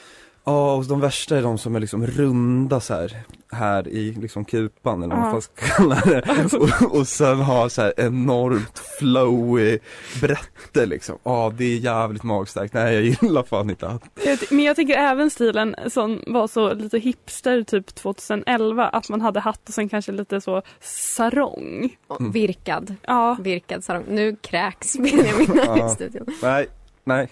Ja, 0.49 0.73
och 0.75 0.85
de 0.85 0.99
värsta 0.99 1.37
är 1.37 1.41
de 1.41 1.57
som 1.57 1.75
är 1.75 1.79
liksom 1.79 2.07
runda 2.07 2.79
så 2.79 2.93
här, 2.93 3.17
här 3.51 3.87
i 3.87 4.11
liksom 4.11 4.45
kupan 4.45 5.03
eller 5.03 5.15
vad 5.15 5.31
man 5.31 5.41
ska 5.41 5.53
kalla 5.65 5.95
det. 6.05 6.53
Och, 6.83 6.95
och 6.95 7.07
sen 7.07 7.37
ha 7.41 7.69
så 7.69 7.81
här 7.81 7.93
enormt 7.97 8.79
flowy 8.99 9.79
brätte 10.21 10.85
liksom. 10.85 11.17
Ja, 11.23 11.53
det 11.57 11.63
är 11.65 11.77
jävligt 11.77 12.23
magstarkt. 12.23 12.73
Nej, 12.73 12.93
jag 12.93 13.03
gillar 13.03 13.43
fan 13.43 13.69
inte 13.69 13.99
ty- 14.39 14.45
Men 14.55 14.65
jag 14.65 14.75
tycker 14.75 14.93
även 14.97 15.29
stilen 15.29 15.75
som 15.87 16.23
var 16.27 16.47
så 16.47 16.73
lite 16.73 16.99
hipster 16.99 17.63
typ 17.63 17.95
2011 17.95 18.87
att 18.87 19.09
man 19.09 19.21
hade 19.21 19.39
hatt 19.39 19.67
och 19.67 19.73
sen 19.73 19.89
kanske 19.89 20.11
lite 20.11 20.41
så 20.41 20.61
sarong. 20.81 21.95
Och 22.07 22.19
Mm. 22.19 22.31
Virkad. 22.31 22.95
Ja, 23.07 23.37
Virkad 23.39 23.83
sarong. 23.83 24.03
Nu 24.07 24.35
kräks 24.35 24.97
Benjamin 24.97 25.47
här 25.65 25.75
i 25.77 25.79
Ja. 25.79 25.89
studion. 25.89 26.25
Nej, 26.41 26.67
nej. 27.03 27.29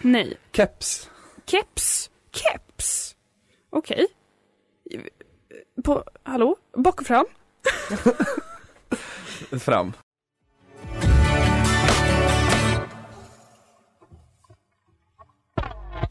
nej. 0.00 0.36
Keps. 0.52 1.10
Keps. 1.46 2.10
Keps. 2.38 3.16
Okej. 3.70 4.06
På, 5.84 6.04
hallå? 6.22 6.56
Bak 6.72 7.00
och 7.00 7.06
fram. 7.06 7.26
Fram. 9.60 9.92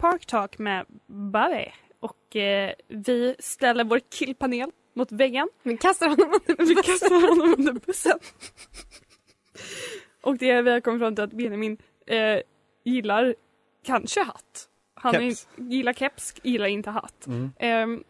Park 0.00 0.26
Talk 0.26 0.58
med 0.58 0.86
Barre. 1.06 1.72
Och 2.00 2.36
eh, 2.36 2.72
vi 2.88 3.36
ställer 3.38 3.84
vår 3.84 4.00
killpanel 4.10 4.70
mot 4.94 5.12
väggen. 5.12 5.48
Vi 5.62 5.76
kastar 5.76 6.08
honom 6.08 6.40
under 6.46 6.64
Vi 6.64 6.74
kastar 6.74 7.28
honom 7.28 7.54
under 7.58 7.72
bussen. 7.72 8.18
Och 10.22 10.38
det 10.38 10.62
vi 10.62 10.70
har 10.70 10.80
kommit 10.80 11.00
fram 11.00 11.14
till 11.14 11.24
att 11.24 11.32
Benjamin 11.32 11.76
eh, 12.06 12.40
gillar 12.84 13.34
kanske 13.84 14.22
hatt. 14.22 14.67
Han 15.00 15.14
är 15.14 15.20
Keps. 15.30 15.48
inte- 15.58 15.74
gillar 15.74 15.92
keps, 15.92 16.34
gillar 16.42 16.66
inte 16.66 16.90
hatt. 16.90 17.26
Mm. 17.26 17.52
Ehm, 17.58 18.04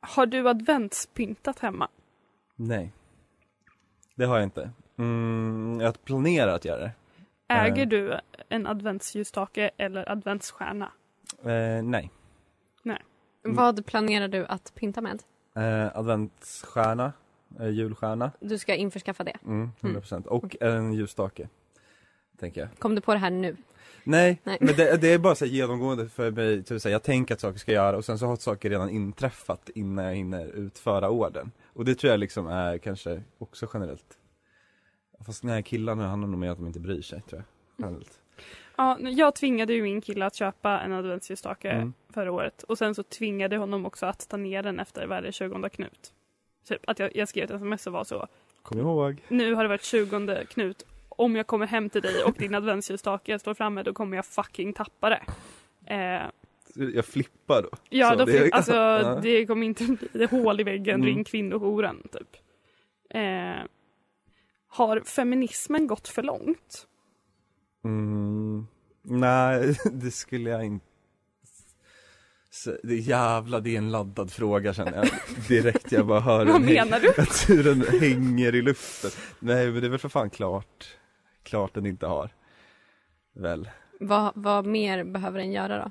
har 0.00 0.26
du 0.26 0.48
adventspyntat 0.48 1.58
hemma? 1.58 1.88
Nej. 2.56 2.92
Det 4.14 4.24
har 4.24 4.36
jag 4.36 4.44
inte. 4.44 4.70
Mm, 4.98 5.80
jag 5.80 6.04
planerar 6.04 6.54
att 6.54 6.64
göra 6.64 6.80
det. 6.80 6.92
Äger 7.48 7.82
Eh. 7.82 7.88
du 7.88 8.18
en 8.48 8.66
adventsljusstake 8.66 9.70
eller 9.76 10.10
adventsstjärna? 10.12 10.92
Eh, 11.44 11.82
nej. 11.82 12.10
Vad 13.46 13.86
planerar 13.86 14.28
du 14.28 14.46
att 14.46 14.72
pynta 14.74 15.00
med? 15.00 15.22
Eh, 15.56 15.96
adventsstjärna, 15.98 17.12
julstjärna, 17.70 18.32
Du 18.40 18.58
ska 18.58 18.74
införskaffa 18.74 19.24
det. 19.24 19.36
mm, 19.44 19.70
100% 19.80 20.26
och 20.26 20.56
en 20.60 20.92
ljusstake. 20.94 21.48
Tänker 22.38 22.60
jag. 22.60 22.70
Kom 22.78 22.94
du 22.94 23.00
på 23.00 23.12
det 23.12 23.18
här 23.18 23.30
nu? 23.30 23.56
Nej, 24.04 24.40
Nej. 24.44 24.58
men 24.60 24.74
det, 24.76 24.96
det 25.00 25.12
är 25.12 25.18
bara 25.18 25.34
så 25.34 25.44
här 25.44 25.52
genomgående 25.52 26.08
för 26.08 26.30
mig, 26.30 26.62
typ 26.64 26.82
så 26.82 26.88
här, 26.88 26.92
jag 26.92 27.02
tänker 27.02 27.34
att 27.34 27.40
saker 27.40 27.58
ska 27.58 27.72
göra 27.72 27.96
och 27.96 28.04
sen 28.04 28.18
så 28.18 28.26
har 28.26 28.36
saker 28.36 28.70
redan 28.70 28.90
inträffat 28.90 29.70
innan 29.74 30.04
jag 30.04 30.14
hinner 30.14 30.46
utföra 30.46 31.10
orden. 31.10 31.50
Och 31.72 31.84
det 31.84 31.94
tror 31.94 32.10
jag 32.10 32.20
liksom 32.20 32.46
är 32.46 32.78
kanske 32.78 33.22
också 33.38 33.66
generellt. 33.74 34.18
Fast 35.26 35.42
nej, 35.44 35.62
killarna 35.62 36.08
handlar 36.08 36.28
nog 36.28 36.38
mer 36.38 36.48
om 36.48 36.52
att 36.52 36.58
de 36.58 36.66
inte 36.66 36.80
bryr 36.80 37.02
sig 37.02 37.22
tror 37.22 37.42
jag. 37.76 37.86
Generellt. 37.86 38.20
Ja, 38.76 38.98
jag 39.00 39.34
tvingade 39.34 39.72
ju 39.72 39.82
min 39.82 40.00
kille 40.00 40.26
att 40.26 40.34
köpa 40.34 40.80
en 40.80 40.92
adventsljusstake 40.92 41.70
Mm. 41.70 41.92
förra 42.14 42.32
året 42.32 42.62
och 42.62 42.78
sen 42.78 42.94
så 42.94 43.02
tvingade 43.02 43.56
honom 43.56 43.86
också 43.86 44.06
att 44.06 44.28
ta 44.28 44.36
ner 44.36 44.62
den 44.62 44.80
efter 44.80 45.06
varje 45.06 45.32
20 45.32 45.68
knut. 45.68 46.12
Typ 46.68 46.80
att 46.90 46.98
jag, 46.98 47.16
jag 47.16 47.28
skrev 47.28 47.44
ett 47.44 47.50
sms 47.50 47.86
och 47.86 47.92
var 47.92 48.04
så. 48.04 48.26
Kom 48.62 48.78
ihåg. 48.78 49.22
Nu 49.28 49.54
har 49.54 49.62
det 49.62 49.68
varit 49.68 49.84
20 49.84 50.44
knut. 50.44 50.86
Om 51.16 51.36
jag 51.36 51.46
kommer 51.46 51.66
hem 51.66 51.90
till 51.90 52.02
dig 52.02 52.24
och 52.24 52.34
din 52.38 52.54
adventsljusstake 52.54 53.38
står 53.38 53.54
framme 53.54 53.82
då 53.82 53.92
kommer 53.92 54.16
jag 54.16 54.26
fucking 54.26 54.72
tappa 54.72 55.08
det. 55.10 55.22
Eh, 55.94 56.22
Jag 56.94 57.04
flippar 57.04 57.62
då. 57.62 57.68
ja, 57.88 58.16
då 58.16 58.24
det- 58.24 58.32
det, 58.38 58.52
alltså, 58.52 58.74
ja. 58.76 59.20
det 59.22 59.46
kommer 59.46 59.66
inte 59.66 59.84
bli 59.84 60.08
det 60.12 60.30
hål 60.30 60.60
i 60.60 60.62
väggen, 60.64 60.94
Mm. 60.94 61.06
ring 61.06 61.24
kvinnojouren 61.24 62.02
typ. 62.12 62.36
Eh, 63.10 63.64
har 64.68 65.00
feminismen 65.00 65.86
gått 65.86 66.08
för 66.08 66.22
långt? 66.22 66.86
Mm, 67.84 68.66
nej, 69.02 69.76
det 69.92 70.10
skulle 70.10 70.50
jag 70.50 70.64
inte 70.64 70.84
det 72.82 72.92
är 72.94 72.98
jävla, 72.98 73.60
det 73.60 73.70
är 73.74 73.78
en 73.78 73.90
laddad 73.90 74.32
fråga 74.32 74.74
känner 74.74 74.92
jag 74.96 75.08
direkt 75.48 75.92
jag 75.92 76.06
bara 76.06 76.20
hör 76.20 76.46
Vad 76.52 76.60
menar 76.60 77.00
du? 77.00 77.08
Att 77.22 77.50
hur 77.50 77.64
den 77.64 78.00
hänger 78.00 78.54
i 78.54 78.62
luften 78.62 79.10
Nej 79.38 79.70
men 79.70 79.80
det 79.80 79.86
är 79.86 79.90
väl 79.90 79.98
för 79.98 80.08
fan 80.08 80.30
klart 80.30 80.96
Klart 81.44 81.74
den 81.74 81.86
inte 81.86 82.06
har 82.06 82.30
Väl 83.34 83.70
Vad, 84.00 84.32
vad 84.34 84.66
mer 84.66 85.04
behöver 85.04 85.38
den 85.38 85.52
göra 85.52 85.78
då? 85.84 85.90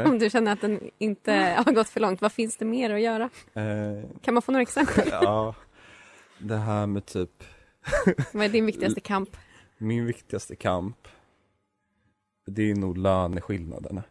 Om 0.10 0.18
du 0.18 0.30
känner 0.30 0.52
att 0.52 0.60
den 0.60 0.90
inte 0.98 1.32
har 1.66 1.72
gått 1.72 1.88
för 1.88 2.00
långt, 2.00 2.20
vad 2.20 2.32
finns 2.32 2.56
det 2.56 2.64
mer 2.64 2.90
att 2.90 3.00
göra? 3.00 3.30
Eh, 3.54 4.04
Kan 4.22 4.34
man 4.34 4.42
få 4.42 4.52
några 4.52 4.62
exempel? 4.62 5.08
ja 5.10 5.54
Det 6.38 6.56
här 6.56 6.86
med 6.86 7.06
typ 7.06 7.44
Vad 8.32 8.44
är 8.44 8.48
din 8.48 8.66
viktigaste 8.66 9.00
kamp? 9.00 9.36
Min 9.78 10.06
viktigaste 10.06 10.56
kamp 10.56 11.08
Det 12.46 12.70
är 12.70 12.74
nog 12.74 12.98
löneskillnaderna 12.98 14.02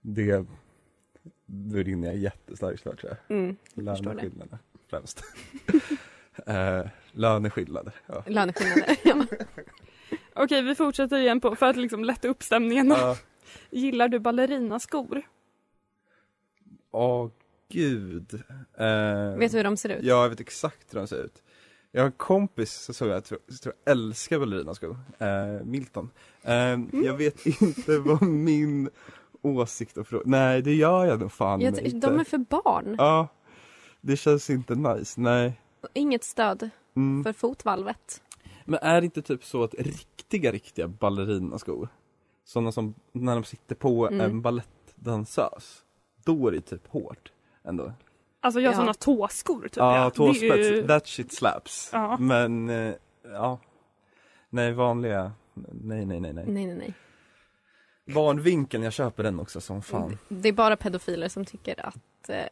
Det 0.00 0.46
brinner 1.46 2.08
jag 2.08 2.16
jättestarkt 2.16 2.82
för 2.82 2.96
tror 2.96 3.12
jag 3.28 3.36
Mm, 3.38 3.56
jag 3.74 3.96
förstår 3.96 4.10
det. 4.10 4.16
Löneskillnader 4.16 4.58
främst 4.90 5.24
eh, 6.46 6.86
Löneskillnader, 7.12 7.94
ja. 8.06 8.22
Löneskillnader. 8.26 8.96
ja. 9.04 9.24
Okej, 10.36 10.62
vi 10.62 10.74
fortsätter 10.74 11.18
igen 11.18 11.40
på 11.40 11.56
för 11.56 11.66
att 11.66 11.76
liksom 11.76 12.04
lätta 12.04 12.28
upp 12.28 12.42
stämningen. 12.42 12.88
Ja. 12.88 13.16
Gillar 13.70 14.08
du 14.08 14.18
ballerinaskor? 14.18 15.22
Åh 16.90 17.30
gud 17.68 18.42
eh, 18.78 19.38
Vet 19.38 19.52
du 19.52 19.56
hur 19.56 19.64
de 19.64 19.76
ser 19.76 19.88
ut? 19.88 20.04
Ja, 20.04 20.22
jag 20.22 20.28
vet 20.28 20.40
exakt 20.40 20.94
hur 20.94 20.98
de 20.98 21.06
ser 21.06 21.24
ut 21.24 21.42
Jag 21.90 22.00
har 22.02 22.06
en 22.06 22.12
kompis 22.12 22.72
som 22.72 22.94
såg 22.94 23.08
jag 23.08 23.24
tror, 23.24 23.38
tror 23.62 23.74
jag 23.84 23.92
älskar 23.92 24.38
ballerinaskor, 24.38 24.98
eh, 25.18 25.64
Milton 25.64 26.10
eh, 26.42 26.52
Mm. 26.52 27.04
Jag 27.04 27.14
vet 27.14 27.46
inte 27.46 27.98
vad 27.98 28.22
min 28.22 28.90
åsikt 29.42 29.96
och 29.96 30.06
fråga, 30.06 30.22
nej 30.26 30.62
det 30.62 30.74
gör 30.74 31.06
jag 31.06 31.20
nog 31.20 31.32
fan 31.32 31.60
Jag, 31.60 31.78
inte 31.78 32.08
de 32.08 32.20
är 32.20 32.24
för 32.24 32.38
barn. 32.38 32.94
Ja, 32.98 33.28
det 34.00 34.16
känns 34.16 34.50
inte 34.50 34.74
nice, 34.74 35.20
nej 35.20 35.60
Inget 35.94 36.24
stöd 36.24 36.70
mm. 36.96 37.24
för 37.24 37.32
fotvalvet. 37.32 38.22
Men 38.66 38.78
är 38.82 39.00
det 39.00 39.04
inte 39.04 39.22
typ 39.22 39.44
så 39.44 39.62
att 39.64 39.74
riktiga, 39.74 40.52
riktiga 40.52 40.88
ballerinaskor 40.88 41.88
Sådana 42.44 42.72
som 42.72 42.94
när 43.12 43.34
de 43.34 43.44
sitter 43.44 43.74
på 43.74 44.08
Mm. 44.08 44.20
en 44.20 44.42
balettdansös 44.42 45.82
Då 46.24 46.48
är 46.48 46.52
det 46.52 46.60
typ 46.60 46.86
hårt 46.86 47.32
ändå 47.64 47.92
Alltså 48.40 48.60
jag 48.60 48.68
har 48.70 48.74
Ja. 48.74 48.78
såna 48.80 48.94
tåskor 48.94 49.62
typ. 49.62 49.76
Ja, 49.76 50.06
är 50.06 50.10
tåspets, 50.10 50.70
ju- 50.70 50.86
that 50.86 51.06
shit 51.06 51.32
slaps 51.32 51.90
Ja. 51.92 52.16
Men, 52.18 52.68
eh, 52.68 52.94
ja 53.22 53.58
Nej 54.50 54.72
vanliga, 54.72 55.32
nej 55.54 56.06
nej 56.06 56.20
nej 56.20 56.32
nej 56.32 56.44
Nej, 56.46 56.66
nej, 56.66 56.74
nej. 56.76 56.94
Barnvinkeln, 58.14 58.84
jag 58.84 58.92
köper 58.92 59.22
den 59.22 59.40
också 59.40 59.60
som 59.60 59.82
fan 59.82 60.18
Det 60.28 60.48
är 60.48 60.52
bara 60.52 60.76
pedofiler 60.76 61.28
som 61.28 61.44
tycker 61.44 61.86
att 61.86 62.28
eh, 62.28 62.44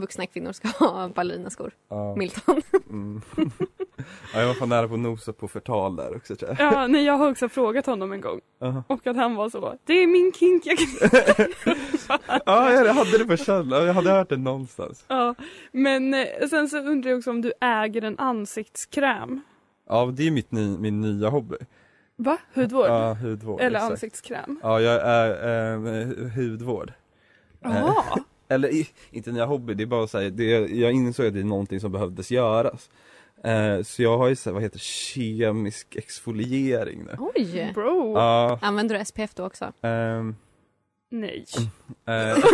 vuxna 0.00 0.26
kvinnor 0.26 0.52
ska 0.52 0.68
ha 0.68 1.08
ballerinaskor. 1.14 1.72
Ja, 1.88 2.16
Milton. 2.16 2.62
mm. 2.90 3.22
ja, 4.34 4.40
jag 4.40 4.46
var 4.46 4.54
fan 4.54 4.68
nära 4.68 4.88
på 4.88 4.94
att 4.94 5.00
nosa 5.00 5.32
på 5.32 5.48
förtal 5.48 5.96
där 5.96 6.16
också 6.16 6.36
tror 6.36 6.56
jag 6.58 6.72
Ja, 6.72 6.86
nej, 6.86 7.04
jag 7.04 7.18
har 7.18 7.30
också 7.30 7.48
frågat 7.48 7.86
honom 7.86 8.12
en 8.12 8.20
gång 8.20 8.40
Aha. 8.60 8.82
och 8.86 9.06
att 9.06 9.16
han 9.16 9.34
var 9.34 9.50
så, 9.50 9.78
det 9.84 9.92
är 9.92 10.06
min 10.06 10.32
kink. 10.32 10.62
Jag. 10.66 10.78
Ja, 12.46 12.72
jag 12.72 12.94
hade 12.94 13.18
det 13.18 13.24
på 13.24 13.36
känn, 13.36 13.70
jag 13.70 13.94
hade 13.94 14.10
hört 14.10 14.28
det 14.28 14.36
någonstans 14.36 15.04
ja, 15.08 15.34
men 15.72 16.14
eh, 16.14 16.26
sen 16.50 16.68
så 16.68 16.78
undrar 16.78 17.10
jag 17.10 17.18
också 17.18 17.30
om 17.30 17.42
du 17.42 17.52
äger 17.60 18.04
en 18.04 18.18
ansiktskräm. 18.18 19.40
Ja, 19.88 20.12
det 20.16 20.26
är 20.26 20.30
mitt 20.30 20.52
ny, 20.52 20.78
min 20.78 21.00
nya 21.00 21.28
hobby 21.28 21.56
Va? 22.16 22.38
Hudvård? 22.54 22.86
Ja, 22.86 23.12
hudvård 23.12 23.60
Eller 23.60 23.78
exakt. 23.78 23.92
ansiktskräm? 23.92 24.60
Ja, 24.62 24.80
jag 24.80 25.02
är 25.02 26.00
eh, 26.00 26.30
hudvård 26.30 26.92
Jaha. 27.60 28.24
Eller 28.48 28.86
inte 29.10 29.32
nya 29.32 29.46
hobby, 29.46 29.74
det 29.74 29.82
är 29.82 29.86
bara 29.86 30.06
så 30.06 30.18
här, 30.20 30.30
det, 30.30 30.44
jag 30.66 30.92
insåg 30.92 31.26
att 31.26 31.34
det 31.34 31.40
är 31.40 31.44
någonting 31.44 31.80
som 31.80 31.92
behövdes 31.92 32.30
göras 32.30 32.90
eh, 33.44 33.82
Så 33.82 34.02
jag 34.02 34.18
har 34.18 34.28
ju 34.28 34.36
så 34.36 34.50
här, 34.50 34.54
vad 34.54 34.62
heter 34.62 34.78
kemisk 34.78 35.96
exfoliering 35.96 37.04
nu 37.04 37.16
Oj! 37.18 37.70
Bro. 37.74 38.14
Ja, 38.14 38.58
Använder 38.62 38.98
du 38.98 39.04
SPF 39.04 39.34
då 39.34 39.44
också? 39.46 39.72
ehm, 39.82 40.36
Nej. 41.10 41.44
eh, 42.06 42.36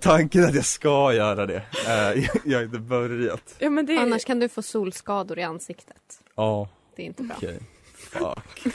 Tanken 0.00 0.44
är 0.44 0.48
att 0.48 0.54
jag 0.54 0.64
ska 0.64 1.14
göra 1.14 1.46
det, 1.46 1.62
eh, 1.86 2.24
jag 2.44 2.58
har 2.58 2.64
inte 2.64 2.78
börjat 2.78 3.54
Ja, 3.58 3.70
men 3.70 3.86
det... 3.86 3.96
Annars 3.98 4.24
kan 4.24 4.40
du 4.40 4.48
få 4.48 4.62
solskador 4.62 5.38
i 5.38 5.42
ansiktet. 5.42 6.20
Ja, 6.34 6.68
Det 6.96 7.02
är 7.02 7.06
inte 7.06 7.22
bra. 7.22 7.36
okej, 7.38 7.60
fuck 7.94 8.74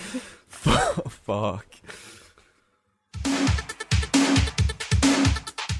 Fuck 1.25 1.83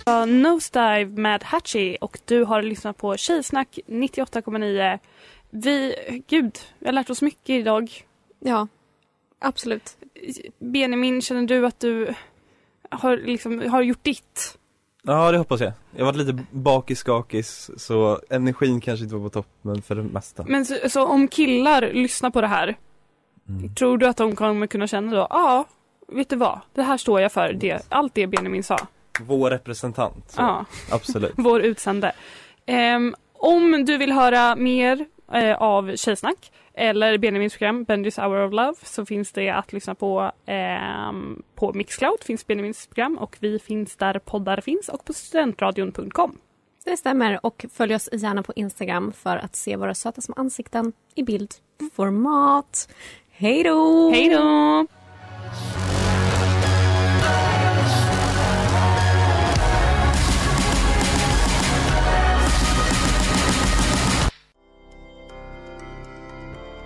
var 0.06 0.26
Nosedive 0.26 1.06
med 1.22 1.44
Hatchie 1.44 1.98
och 2.02 2.20
du 2.26 2.44
har 2.44 2.62
lyssnat 2.62 2.98
på 2.98 3.18
Tjejsnack 3.18 3.80
98,9. 3.88 5.00
Vi, 5.50 5.96
gud, 6.28 6.58
vi 6.80 6.86
har 6.86 6.94
lärt 6.94 7.10
oss 7.10 7.22
mycket 7.22 7.50
idag. 7.50 7.92
Ja, 8.40 8.68
absolut. 9.40 9.98
Benjamin, 10.60 11.22
känner 11.22 11.42
du 11.48 11.66
att 11.66 11.80
du 11.80 12.14
har, 12.90 13.18
liksom, 13.18 13.70
har 13.70 13.82
gjort 13.82 14.04
ditt? 14.04 14.58
Ja 15.04 15.32
det 15.32 15.38
hoppas 15.38 15.62
jag. 15.62 15.72
Jag 15.96 16.06
har 16.06 16.14
varit 16.14 16.28
lite 16.28 16.44
bakis-skakis 16.52 17.72
så 17.78 18.20
energin 18.30 18.82
kanske 18.82 19.04
inte 19.04 19.16
var 19.16 19.24
på 19.24 19.30
topp 19.30 19.48
men 19.62 19.82
för 19.82 19.96
det 19.96 20.04
mesta. 20.04 20.44
Men 20.48 20.66
så, 20.66 20.76
så 20.90 21.06
om 21.06 21.28
killar 21.28 21.90
lyssnar 21.94 22.30
på 22.30 22.42
det 22.42 22.48
här, 22.48 22.78
Mm. 23.50 23.76
tror 23.76 23.98
du 23.98 24.08
att 24.08 24.18
de 24.18 24.36
kommer 24.36 24.68
kunna 24.68 24.88
känna 24.88 25.16
då, 25.16 25.28
ja, 25.30 25.66
vet 26.08 26.30
du 26.30 26.36
vad, 26.36 26.60
det 26.74 26.82
här 26.82 26.98
står 26.98 27.22
jag 27.22 27.32
för, 27.32 27.54
det, 27.54 27.86
allt 27.90 28.14
det 28.16 28.28
Benjamin 28.28 28.64
sa. 28.64 28.78
Vår 29.22 29.50
representant, 29.50 30.32
så, 30.32 30.42
Ja. 30.42 30.66
absolut. 30.92 31.34
vår 31.38 31.62
utsände. 31.62 32.12
Ehm, 32.66 33.16
om 33.34 33.86
du 33.86 33.98
vill 33.98 34.12
höra 34.12 34.56
mer 34.56 35.06
eh, 35.34 35.56
av 35.62 35.96
Tjejsnack 35.96 36.52
eller 36.74 37.18
Benjamins 37.18 37.58
program 37.58 37.84
Benjis 37.84 38.18
Hour 38.18 38.46
of 38.48 38.54
Love 38.54 38.74
så 38.84 39.06
finns 39.06 39.32
det 39.32 39.50
att 39.50 39.74
lyssna 39.74 39.96
på 39.96 40.32
ehm, 40.46 41.42
på 41.56 41.74
Mixcloud 41.74 42.24
finns 42.24 42.48
Benjamins 42.48 42.88
program 42.88 43.18
och 43.18 43.38
vi 43.40 43.60
finns 43.60 43.96
där 43.96 44.20
poddar 44.20 44.62
finns 44.62 44.90
och 44.90 45.06
på 45.06 45.14
studentradion.com. 45.14 46.38
Det 46.86 46.98
stämmer 46.98 47.46
och 47.46 47.66
följ 47.74 47.96
oss 47.96 48.10
gärna 48.12 48.44
på 48.44 48.54
Instagram 48.56 49.12
för 49.14 49.38
att 49.38 49.56
se 49.56 49.76
våra 49.76 49.94
söta 49.94 50.22
små 50.22 50.36
ansikten 50.38 50.94
i 51.16 51.24
bildformat. 51.24 52.90
Hej 53.32 53.64
då! 53.64 54.12
Hej 54.12 54.30
då! 54.30 54.88